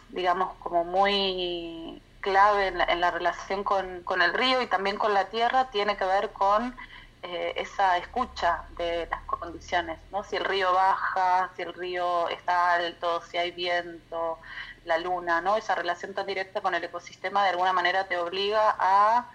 digamos, 0.10 0.56
como 0.58 0.84
muy 0.84 2.02
clave 2.20 2.68
en 2.68 3.00
la, 3.00 3.12
relación 3.12 3.64
con, 3.64 4.04
con, 4.04 4.22
el 4.22 4.34
río 4.34 4.62
y 4.62 4.68
también 4.68 4.98
con 4.98 5.14
la 5.14 5.30
tierra 5.30 5.70
tiene 5.72 5.96
que 5.96 6.04
ver 6.04 6.34
con 6.34 6.76
eh, 7.24 7.54
esa 7.56 7.98
escucha 7.98 8.66
de 8.78 9.08
las 9.10 9.22
condiciones, 9.22 9.98
¿no? 10.12 10.26
Si 10.26 10.36
el 10.36 10.44
río 10.44 10.74
baja, 10.74 11.52
si 11.56 11.62
el 11.62 11.74
río 11.74 12.28
está 12.28 12.74
alto, 12.74 13.22
si 13.22 13.38
hay 13.38 13.52
viento, 13.52 14.38
la 14.84 14.98
luna, 14.98 15.40
¿no? 15.40 15.56
Esa 15.56 15.76
relación 15.76 16.14
tan 16.14 16.26
directa 16.26 16.60
con 16.60 16.76
el 16.76 16.84
ecosistema 16.84 17.44
de 17.44 17.52
alguna 17.52 17.72
manera 17.72 18.06
te 18.10 18.18
obliga 18.18 18.76
a, 18.78 19.32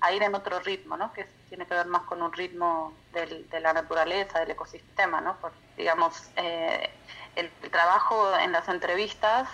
a 0.00 0.12
ir 0.12 0.22
en 0.22 0.34
otro 0.34 0.60
ritmo, 0.60 0.96
¿no? 0.96 1.12
Que 1.12 1.26
tiene 1.48 1.66
que 1.66 1.74
ver 1.74 1.86
más 1.86 2.02
con 2.02 2.22
un 2.22 2.32
ritmo 2.32 2.92
de 3.12 3.60
la 3.60 3.72
naturaleza, 3.72 4.40
del 4.40 4.52
ecosistema, 4.52 5.20
¿no? 5.20 5.36
digamos, 5.76 6.30
eh, 6.36 6.90
el, 7.36 7.50
trabajo 7.70 8.36
en 8.38 8.52
las 8.52 8.68
entrevistas, 8.68 9.48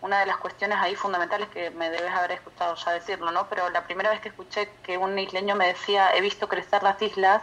una 0.00 0.20
de 0.20 0.26
las 0.26 0.38
cuestiones 0.38 0.78
ahí 0.80 0.94
fundamentales 0.94 1.48
que 1.48 1.70
me 1.70 1.90
debes 1.90 2.10
haber 2.12 2.32
escuchado 2.32 2.74
ya 2.76 2.92
decirlo, 2.92 3.30
¿no? 3.32 3.48
Pero 3.48 3.68
la 3.70 3.84
primera 3.84 4.10
vez 4.10 4.20
que 4.20 4.28
escuché 4.28 4.70
que 4.82 4.96
un 4.96 5.18
isleño 5.18 5.56
me 5.56 5.66
decía, 5.68 6.14
he 6.14 6.20
visto 6.20 6.48
crecer 6.48 6.82
las 6.82 7.00
islas, 7.02 7.42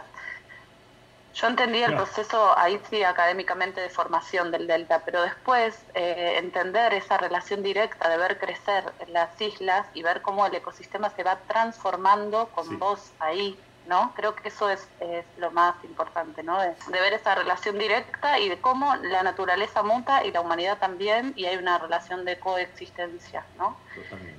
Yo 1.36 1.48
entendí 1.48 1.82
el 1.82 1.94
proceso 1.94 2.56
ahí 2.56 2.80
sí 2.88 3.02
académicamente 3.02 3.82
de 3.82 3.90
formación 3.90 4.50
del 4.50 4.66
delta, 4.66 5.02
pero 5.04 5.20
después 5.20 5.78
eh, 5.92 6.36
entender 6.38 6.94
esa 6.94 7.18
relación 7.18 7.62
directa 7.62 8.08
de 8.08 8.16
ver 8.16 8.38
crecer 8.38 8.84
las 9.08 9.38
islas 9.38 9.86
y 9.92 10.02
ver 10.02 10.22
cómo 10.22 10.46
el 10.46 10.54
ecosistema 10.54 11.10
se 11.10 11.22
va 11.24 11.38
transformando 11.46 12.48
con 12.54 12.78
vos 12.78 13.12
ahí, 13.18 13.58
¿no? 13.86 14.14
Creo 14.16 14.34
que 14.34 14.48
eso 14.48 14.70
es, 14.70 14.88
lo 15.36 15.50
más 15.50 15.74
importante, 15.84 16.42
¿no? 16.42 16.58
De, 16.58 16.74
ver 16.88 17.12
esa 17.12 17.34
relación 17.34 17.78
directa 17.78 18.38
y 18.38 18.48
de 18.48 18.58
cómo 18.58 18.96
la 18.96 19.22
naturaleza 19.22 19.82
muta 19.82 20.24
y 20.24 20.32
la 20.32 20.40
humanidad 20.40 20.78
también 20.78 21.34
y 21.36 21.44
hay 21.44 21.58
una 21.58 21.76
relación 21.76 22.24
de 22.24 22.38
coexistencia, 22.38 23.44
¿no? 23.58 23.76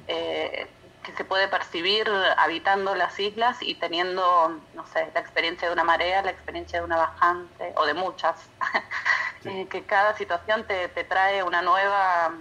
Eh, 0.08 0.68
que 1.08 1.14
se 1.14 1.24
puede 1.24 1.48
percibir 1.48 2.06
habitando 2.38 2.94
las 2.94 3.18
islas 3.18 3.58
y 3.62 3.76
teniendo, 3.76 4.60
no 4.76 4.86
sé, 4.88 5.08
la 5.14 5.22
experiencia 5.22 5.70
de 5.70 5.74
una 5.74 5.86
marea, 5.86 6.22
la 6.22 6.32
experiencia 6.32 6.80
de 6.80 6.86
una 6.86 6.98
bajante 6.98 7.72
o 7.78 7.86
de 7.86 7.94
muchas, 7.94 8.50
eh, 9.46 9.68
que 9.70 9.84
cada 9.84 10.18
situación 10.18 10.66
te, 10.68 10.90
trae 11.06 11.44
una 11.44 11.62
nueva, 11.62 12.34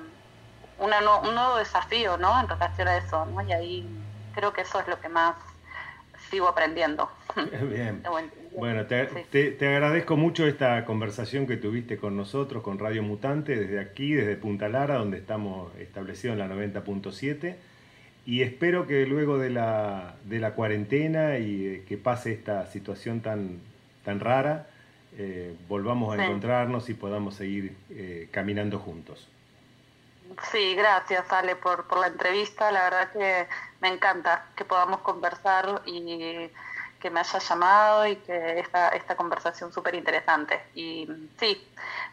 una 0.81 0.99
un 1.21 1.35
nuevo 1.37 1.59
desafío, 1.59 2.17
¿no? 2.17 2.41
En 2.41 2.49
relación 2.49 2.89
a 2.89 2.97
eso, 2.97 3.25
¿no? 3.27 3.41
Y 3.43 3.53
ahí 3.53 3.89
creo 4.35 4.53
que 4.53 4.63
eso 4.63 4.81
es 4.81 4.89
lo 4.89 5.01
que 5.01 5.09
más 5.09 5.37
sigo 6.29 6.49
aprendiendo. 6.49 7.09
Bien. 7.63 8.03
Bueno, 8.57 8.87
te, 8.87 9.05
te, 9.05 9.69
agradezco 9.69 10.17
mucho 10.17 10.47
esta 10.47 10.87
conversación 10.87 11.47
que 11.47 11.59
tuviste 11.59 11.99
con 11.99 12.17
nosotros, 12.17 12.63
con 12.63 12.79
Radio 12.79 13.03
Mutante, 13.03 13.55
desde 13.55 13.79
aquí, 13.79 14.15
desde 14.15 14.35
Punta 14.37 14.71
Lara, 14.71 14.95
donde 14.95 15.19
estamos 15.19 15.77
establecidos 15.77 16.39
en 16.39 16.39
la 16.39 16.49
90.7 16.49 17.57
y 18.27 18.43
espero 18.43 18.89
que 18.89 19.07
luego 19.07 19.39
de 19.39 19.51
la, 19.51 20.17
de 20.25 20.41
la 20.41 20.53
cuarentena 20.55 21.39
y 21.39 21.85
que 21.89 21.97
pase 21.97 22.33
esta 22.33 22.67
situación 22.67 23.21
tan, 23.21 23.61
tan 24.05 24.19
rara, 24.19 24.67
eh, 25.17 25.57
volvamos 25.69 26.19
a 26.19 26.25
encontrarnos 26.25 26.89
y 26.89 26.95
podamos 26.95 27.37
seguir 27.37 27.77
eh, 27.91 28.29
caminando 28.33 28.81
juntos. 28.81 29.29
Sí, 30.51 30.75
gracias 30.75 31.33
Ale 31.33 31.55
por, 31.55 31.85
por 31.87 32.01
la 32.01 32.09
entrevista. 32.09 32.73
La 32.73 32.83
verdad 32.85 33.13
que 33.13 33.47
me 33.81 33.89
encanta 33.89 34.47
que 34.57 34.65
podamos 34.65 35.01
conversar 35.01 35.83
y 35.87 36.51
que 37.01 37.11
me 37.11 37.21
haya 37.21 37.39
llamado 37.39 38.09
y 38.09 38.17
que 38.17 38.59
esta, 38.59 38.89
esta 38.89 39.15
conversación 39.15 39.73
súper 39.73 39.95
interesante. 39.95 40.61
Y 40.75 41.09
sí, 41.39 41.65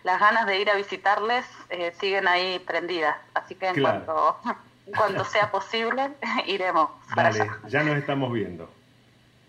las 0.04 0.20
ganas 0.20 0.46
de 0.46 0.60
ir 0.60 0.70
a 0.70 0.76
visitarles 0.76 1.44
eh, 1.72 1.92
siguen 2.00 2.28
ahí 2.28 2.60
prendidas. 2.60 3.18
Así 3.34 3.56
que 3.56 3.68
en 3.68 3.82
cuanto 3.82 4.38
cuando 4.96 5.24
sea 5.26 5.52
posible, 5.52 6.10
iremos. 6.48 6.90
Dale, 7.16 7.50
ya 7.68 7.84
nos 7.84 7.98
estamos 7.98 8.32
viendo. 8.34 8.70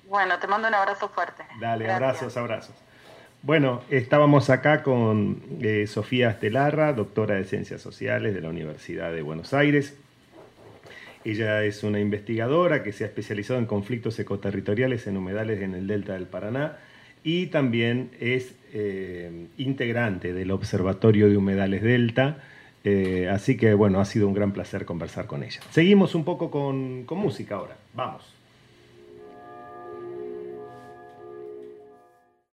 Bueno, 0.09 0.39
te 0.39 0.47
mando 0.47 0.69
un 0.69 0.75
abrazo 0.75 1.09
fuerte. 1.09 1.45
Dale, 1.59 1.91
abrazos, 1.91 2.37
abrazos. 2.37 2.75
Bueno, 3.43 3.83
estábamos 3.91 4.49
acá 4.49 4.83
con 4.83 5.43
eh, 5.61 5.87
Sofía 5.87 6.31
Estelarra, 6.31 6.93
doctora 6.93 7.35
de 7.35 7.45
Ciencias 7.45 7.83
Sociales 7.83 8.35
de 8.35 8.41
la 8.41 8.49
Universidad 8.49 9.13
de 9.13 9.23
Buenos 9.23 9.53
Aires. 9.53 9.95
Ella 11.25 11.63
es 11.65 11.83
una 11.83 12.01
investigadora 12.01 12.83
que 12.83 12.93
se 12.93 13.05
ha 13.05 13.07
especializado 13.07 13.59
en 13.59 13.67
conflictos 13.67 14.19
ecoterritoriales 14.19 15.07
en 15.07 15.17
humedales 15.17 15.61
en 15.63 15.75
el 15.75 15.87
delta 15.87 16.15
del 16.15 16.27
Paraná 16.27 16.79
y 17.23 17.47
también 17.47 18.11
es 18.21 18.55
eh, 18.75 19.47
integrante 19.57 20.35
del 20.35 20.51
Observatorio 20.51 21.29
de 21.29 21.39
Humedales 21.39 21.83
Delta, 21.83 22.39
eh, 22.85 23.29
así 23.31 23.57
que 23.57 23.75
bueno, 23.75 24.01
ha 24.01 24.05
sido 24.05 24.29
un 24.29 24.35
gran 24.35 24.53
placer 24.53 24.85
conversar 24.85 25.27
con 25.27 25.43
ella. 25.43 25.61
Seguimos 25.71 26.15
un 26.15 26.25
poco 26.25 26.51
con, 26.51 27.05
con 27.05 27.19
música 27.19 27.57
ahora. 27.57 27.77
Vamos. 27.95 28.34